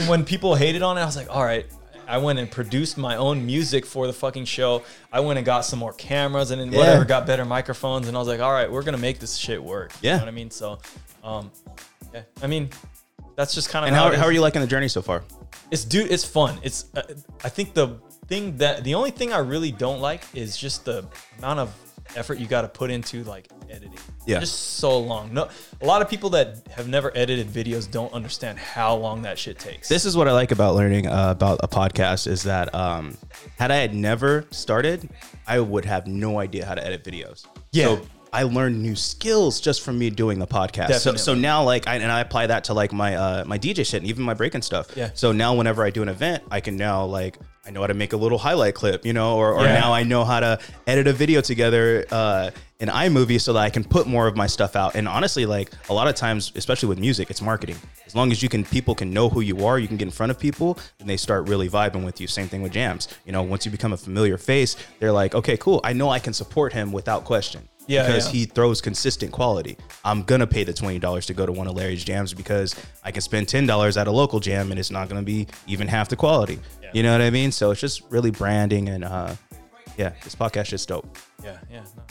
[0.09, 1.01] when people hated on it.
[1.01, 1.65] I was like, all right.
[2.07, 4.83] I went and produced my own music for the fucking show.
[5.11, 6.79] I went and got some more cameras and then Yeah.
[6.79, 9.61] whatever, got better microphones, and I was like, all right, we're gonna make this shit
[9.63, 9.91] work.
[10.01, 10.15] You Yeah.
[10.17, 10.49] know what I mean?
[10.51, 10.79] So,
[11.23, 11.51] um,
[12.13, 12.69] yeah, I mean,
[13.35, 15.23] that's just kind of And how, how are you liking the journey so far?
[15.69, 16.57] It's dude, it's fun.
[16.63, 17.01] It's uh,
[17.43, 17.97] I think the
[18.27, 21.05] thing that the only thing I really don't like is just the
[21.39, 21.73] amount of
[22.15, 23.99] effort you got to put into like editing.
[24.27, 24.39] Yeah.
[24.39, 25.33] just so long.
[25.33, 25.49] No,
[25.81, 29.57] a lot of people that have never edited videos don't understand how long that shit
[29.57, 29.87] takes.
[29.87, 33.17] This is what I like about learning uh, about a podcast is that um,
[33.57, 35.09] had I had never started,
[35.47, 37.45] I would have no idea how to edit videos.
[37.71, 37.85] Yeah.
[37.85, 38.01] So
[38.33, 40.87] I learned new skills just from me doing the podcast.
[40.87, 41.17] So, Definitely.
[41.19, 43.95] so now like I, and I apply that to like my uh, my DJ shit
[44.01, 44.87] and even my breaking stuff.
[44.95, 45.11] Yeah.
[45.13, 47.93] So now whenever I do an event, I can now like I know how to
[47.93, 49.73] make a little highlight clip, you know, or, or Yeah.
[49.79, 53.69] now I know how to edit a video together uh, in iMovie so that I
[53.69, 54.95] can put more of my stuff out.
[54.95, 57.75] And honestly, like a lot of times, especially with music, it's marketing.
[58.05, 59.77] As long as you can, people can know who you are.
[59.79, 62.27] You can get in front of people, and they start really vibing with you.
[62.27, 63.09] Same thing with jams.
[63.25, 65.81] You know, once you become a familiar face, they're like, okay, cool.
[65.83, 67.67] I know I can support him without question.
[67.87, 68.39] Yeah, because yeah.
[68.39, 69.77] he throws consistent quality.
[70.03, 73.11] I'm gonna pay the twenty dollars to go to one of Larry's jams because I
[73.11, 76.09] can spend ten dollars at a local jam and it's not gonna be even half
[76.09, 76.59] the quality.
[76.81, 76.89] Yeah.
[76.93, 77.51] You know what I mean?
[77.51, 79.35] So it's just really branding and uh,
[79.97, 81.17] yeah, this podcast is dope.
[81.43, 81.83] yeah, yeah.
[81.95, 82.03] No.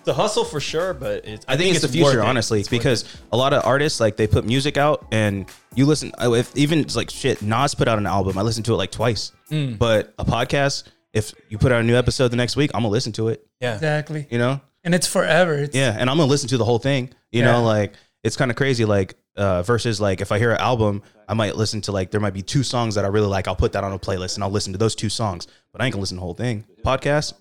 [0.00, 2.70] It's a hustle for sure, but it's, I think it's, the worth future, honestly, It's
[2.70, 5.44] because a lot of artists like they put music out and
[5.74, 6.10] you listen.
[6.18, 8.90] If even it's like shit, Nas put out an album, I listened to it like
[8.90, 9.32] twice.
[9.50, 9.78] Mm.
[9.78, 12.92] But a podcast, if you put out a new episode the next week, I'm gonna
[12.92, 13.46] listen to it.
[13.60, 14.26] yeah, Exactly.
[14.30, 14.60] You know?
[14.84, 15.54] And it's forever.
[15.54, 17.10] It's, Yeah, and I'm gonna listen to the whole thing.
[17.32, 17.52] You Yeah.
[17.52, 18.84] know, like it's kind of crazy.
[18.84, 22.20] Like uh, versus like if I hear an album, I might listen to like there
[22.20, 23.46] might be two songs that I really like.
[23.48, 25.46] I'll put that on a playlist and I'll listen to those two songs.
[25.72, 26.64] But I ain't gonna listen to the whole thing.
[26.84, 27.34] Podcast,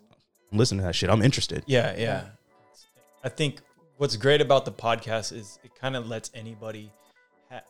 [0.51, 1.09] I'm listening to that shit.
[1.09, 1.63] I'm interested.
[1.67, 2.23] Yeah, yeah.
[3.23, 3.59] I think
[3.97, 6.91] what's great about the podcast is it kind of lets anybody
[7.51, 7.61] ha-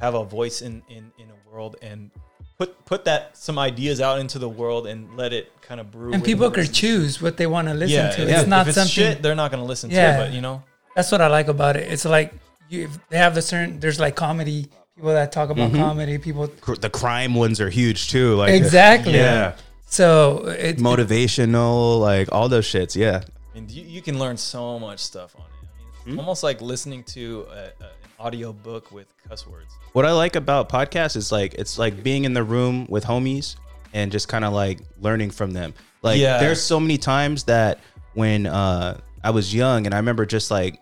[0.00, 2.10] have a voice in, in in a world and
[2.58, 6.12] put put that some ideas out into the world and let it kind of brew.
[6.12, 8.22] And people can choose what they want to listen Yeah, to.
[8.22, 8.90] if- It's if not it's something.
[8.90, 9.22] shit.
[9.22, 10.16] They're not going to listen Yeah.
[10.16, 10.62] to, but you know,
[10.96, 11.90] That's what I like about it.
[11.92, 12.34] It's like
[12.68, 13.78] you, if they have the certain.
[13.80, 15.80] There's like comedy people that talk about Mm-hmm.
[15.80, 16.18] comedy.
[16.18, 16.50] People
[16.80, 18.34] The crime ones are huge too.
[18.34, 19.14] Like exactly.
[19.14, 19.52] yeah,
[19.86, 22.96] So it, motivational, like all those shits.
[22.96, 25.48] Yeah, I mean, you, you can learn so much stuff on it.
[25.62, 26.18] I mean, it's Hmm?
[26.18, 29.72] almost like listening to a, a, an audio book with cuss words.
[29.92, 33.56] what I like about podcasts is like it's like being in the room with homies
[33.94, 35.72] and just kind of like learning from them.
[36.02, 36.38] Like Yeah.
[36.38, 37.78] there's so many times that
[38.14, 40.80] when uh I was young and I remember just like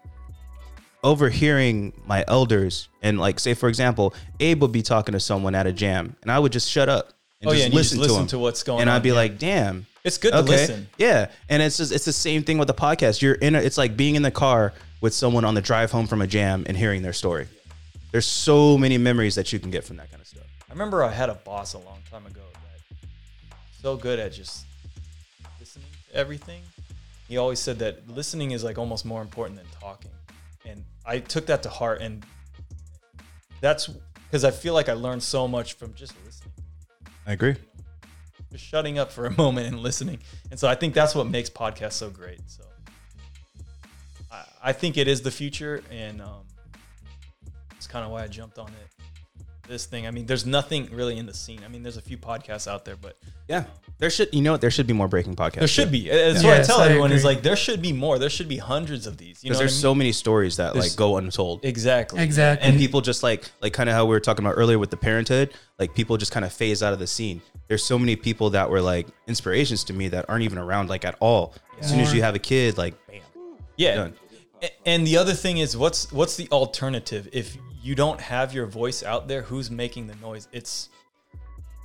[1.04, 5.66] overhearing my elders and like say for example, Abe would be talking to someone at
[5.66, 8.10] a jam and I would just shut up and Oh, just yeah, and listen just
[8.14, 8.26] to him.
[8.28, 9.14] to what's going and on, I'd be yeah.
[9.14, 10.88] like, "Damn, It's good to listen.
[10.98, 13.20] yeah, and it's just, it's the same thing with the podcast.
[13.20, 16.06] You're in a, it's like being in the car with someone on the drive home
[16.06, 17.48] from a jam and hearing their story.
[18.12, 20.44] There's so many memories that you can get from that kind of stuff.
[20.70, 23.08] I remember I had a boss a long time ago that
[23.82, 24.64] so good at just
[25.58, 26.62] listening to everything.
[27.28, 30.12] He always said that listening is like almost more important than talking.
[30.64, 32.24] and I took that to heart, and
[33.60, 33.88] that's
[34.28, 36.52] because I feel like I learned so much from just listening,
[37.26, 37.56] I agree.
[38.50, 40.18] Just shutting up for a moment and listening,
[40.50, 42.40] and so I think that's what makes podcasts so great.
[42.46, 42.62] So
[44.30, 46.44] I, I think it is the future, and um,
[47.76, 48.95] it's kind of why I jumped on it.
[49.68, 51.60] This thing, I mean, there's nothing really in the scene.
[51.64, 53.16] I mean, there's a few podcasts out there, but
[53.48, 53.64] Yeah,
[53.98, 55.54] there should you know what there should be more breaking podcasts.
[55.60, 55.90] there should too.
[55.92, 56.08] be.
[56.08, 56.50] That's Yeah.
[56.50, 58.18] what I tell I everyone is like there should be more.
[58.18, 59.42] There should be hundreds of these.
[59.42, 59.82] You know, because what I there's mean?
[59.82, 61.60] so many stories that There's- like go untold.
[61.64, 62.68] exactly, Exactly.
[62.68, 64.96] and people just like like kind of how we were talking about earlier with the
[64.96, 68.50] parenthood like people just kind of phase out of the scene there's so many people
[68.50, 72.00] that were like inspirations to me that aren't even around like at all as soon
[72.00, 73.20] as you have a kid like bam
[73.76, 73.94] Yeah.
[73.96, 74.14] Done.
[74.86, 79.02] And the other thing is, what's what's the alternative if you don't have your voice
[79.02, 79.42] out there?
[79.42, 80.48] Who's making the noise?
[80.52, 80.88] It's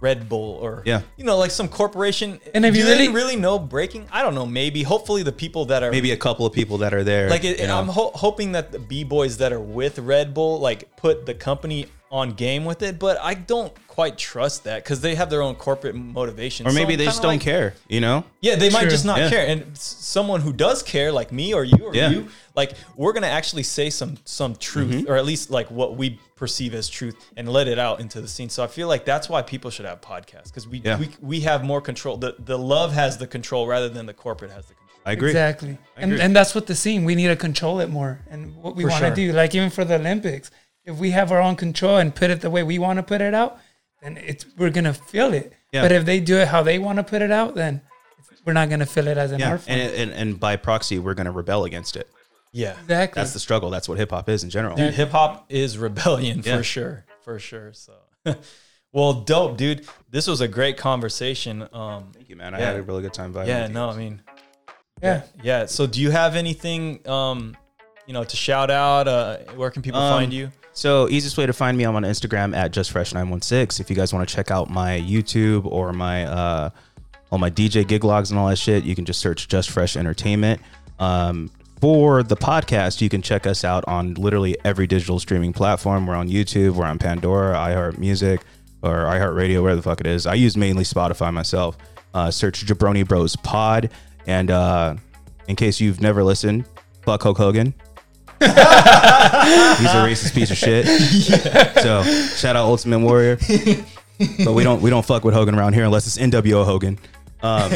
[0.02, 1.02] Red Bull or Yeah.
[1.16, 2.39] you know, like some corporation.
[2.56, 4.08] And if do you they really- really know breaking?
[4.12, 4.47] I don't know.
[4.47, 7.43] Maybe, hopefully, the people that are maybe a couple of people that are there like
[7.43, 7.66] it, you?
[7.68, 11.36] I'm ho- hoping that the b boys that are with Red Bull like put the
[11.36, 15.41] company on game with it, but I don't quite trust that because they have their
[15.41, 16.68] own corporate motivation.
[16.68, 18.89] or maybe I'm they just kinda don't like- care you know Yeah, they might True.
[18.89, 19.30] just not Yeah.
[19.30, 19.47] care.
[19.47, 22.09] And s- someone who does care, like me or you or Yeah.
[22.09, 25.12] you, like we're gonna actually say some some truth, Mm-hmm.
[25.12, 28.28] or at least like what we perceive as truth, and let it out into the
[28.28, 28.49] scene.
[28.49, 30.97] So I feel like that's why people should have podcasts because we, Yeah.
[30.97, 32.18] we we have more control.
[32.18, 34.78] The the love has the control rather than the corporate has the control.
[35.03, 35.78] i agree Exactly.
[35.97, 36.22] And, agree.
[36.24, 38.20] and that's what the scene, we need to control it more.
[38.30, 39.16] And what we want to sure.
[39.16, 40.51] do, like even for the Olympics,
[40.86, 43.22] if we have our own control and put it the way we want to put
[43.22, 43.58] it out,
[44.02, 45.54] then it's we're going to feel it.
[45.72, 45.84] Yeah.
[45.84, 47.82] But if they do it how they want to put it out, then
[48.46, 49.78] we're not going to feel it as an yeah art form.
[49.78, 52.10] and, and and by proxy we're going to rebel against it
[52.52, 53.20] Yeah, exactly.
[53.22, 56.58] that's the struggle that's what hip-hop is in general dude, hip hop is rebellion Yeah.
[56.58, 57.74] for sure, for sure.
[57.74, 57.94] So.
[58.94, 59.88] Well, dope, dude.
[60.10, 61.66] This was a great conversation.
[61.72, 62.66] Um, thank you man i Yeah.
[62.72, 63.90] had a really good time yeah, no.
[63.90, 64.22] I mean,
[65.02, 65.22] yeah.
[65.42, 65.66] Yeah.
[65.68, 67.56] So, do you have anything, um,
[68.06, 69.08] you know, to shout out?
[69.08, 70.52] Uh, where can people Um, find you?
[70.82, 73.80] So easiest way to find me, I'm on Instagram at justfresh916.
[73.80, 76.72] If you guys want to check out my YouTube or my uh,
[77.30, 79.96] all my DJ gig logs and all that shit, you can just search Just Fresh
[79.96, 80.60] Entertainment.
[80.98, 86.08] Um, for the podcast, you can check us out on literally every digital streaming platform.
[86.08, 88.42] We're on YouTube, we're on Pandora, iHeart Music,
[88.82, 90.26] or iHeart Radio, where the fuck it is.
[90.26, 91.78] I use mainly Spotify myself.
[92.16, 93.92] Uh, search Jabroni Bros Pod,
[94.26, 94.96] and uh,
[95.48, 96.66] in case you've never listened,
[97.04, 97.76] fuck Hulk Hogan.
[98.42, 100.86] He's a racist piece of shit.
[101.82, 102.04] So
[102.36, 103.38] shout out Ultimate Warrior.
[104.44, 107.00] but we don't we don't fuck with Hogan around here unless it's NWO Hogan.
[107.44, 107.72] Um,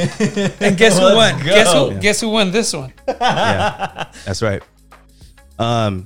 [0.60, 1.44] And guess who Let's won?
[1.44, 1.90] Guess go.
[1.92, 2.00] who?
[2.00, 2.94] Guess who won this one?
[3.08, 4.62] yeah, that's right.
[5.58, 6.06] Um,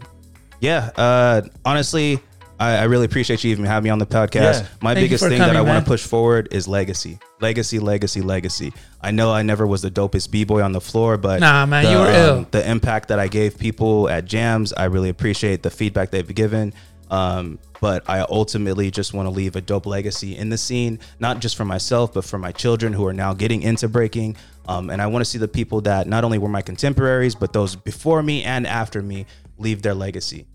[0.61, 0.91] yeah.
[0.95, 2.19] Uh, honestly,
[2.59, 4.61] I, I really appreciate you even having me on the podcast.
[4.61, 4.67] Yeah.
[4.81, 8.73] My Thank biggest thing that I want to push forward is legacy, legacy, legacy, legacy.
[9.01, 11.85] I know I never was the dopest b boy on the floor, but Nah, man,
[11.85, 12.47] the, you were um, ill.
[12.51, 16.73] The impact that I gave people at jams, I really appreciate the feedback they've given.
[17.09, 21.39] Um, but I ultimately just want to leave a dope legacy in the scene, not
[21.39, 24.35] just for myself, but for my children who are now getting into breaking.
[24.67, 27.53] Um, and I want to see the people that not only were my contemporaries, but
[27.53, 29.25] those before me and after me
[29.57, 30.45] leave their legacy.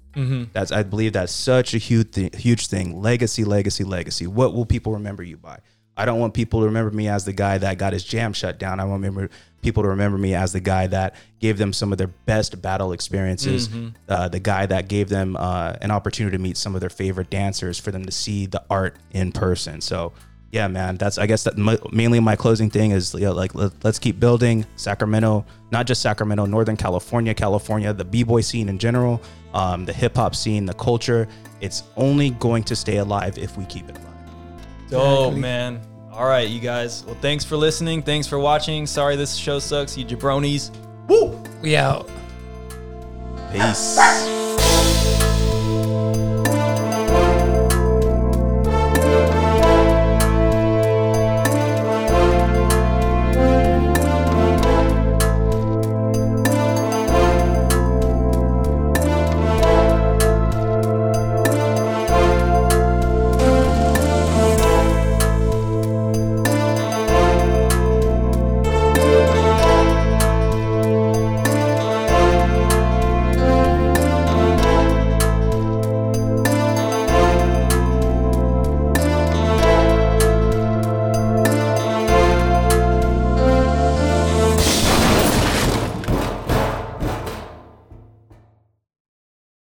[0.52, 3.00] That's I believe that's such a huge th- huge thing.
[3.00, 4.26] Legacy, legacy, legacy.
[4.26, 5.58] What will people remember you by?
[5.96, 8.58] I don't want people to remember me as the guy that got his jam shut
[8.58, 8.80] down.
[8.80, 9.30] I want remember
[9.62, 12.92] people to remember me as the guy that gave them some of their best battle
[12.92, 13.68] experiences.
[14.08, 17.30] Uh, the guy that gave them uh, an opportunity to meet some of their favorite
[17.30, 19.80] dancers for them to see the art in person.
[19.80, 20.12] So
[20.54, 23.56] yeah, man, that's I guess that m- mainly my closing thing is you know, like
[23.56, 28.78] let, let's keep building Sacramento, not just Sacramento, Northern California, California, the b-boy scene in
[28.78, 29.20] general,
[29.52, 31.26] um, the hip hop scene, the culture.
[31.60, 34.14] It's only going to stay alive if we keep it alive.
[34.90, 35.40] Dope, Exactly.
[35.40, 35.80] man.
[36.12, 37.02] All right, you guys.
[37.04, 38.00] Well, thanks for listening.
[38.02, 38.86] Thanks for watching.
[38.86, 40.70] Sorry this show sucks, you jabronis.
[41.08, 41.36] Woo!
[41.62, 42.08] We out.
[43.52, 43.98] Peace.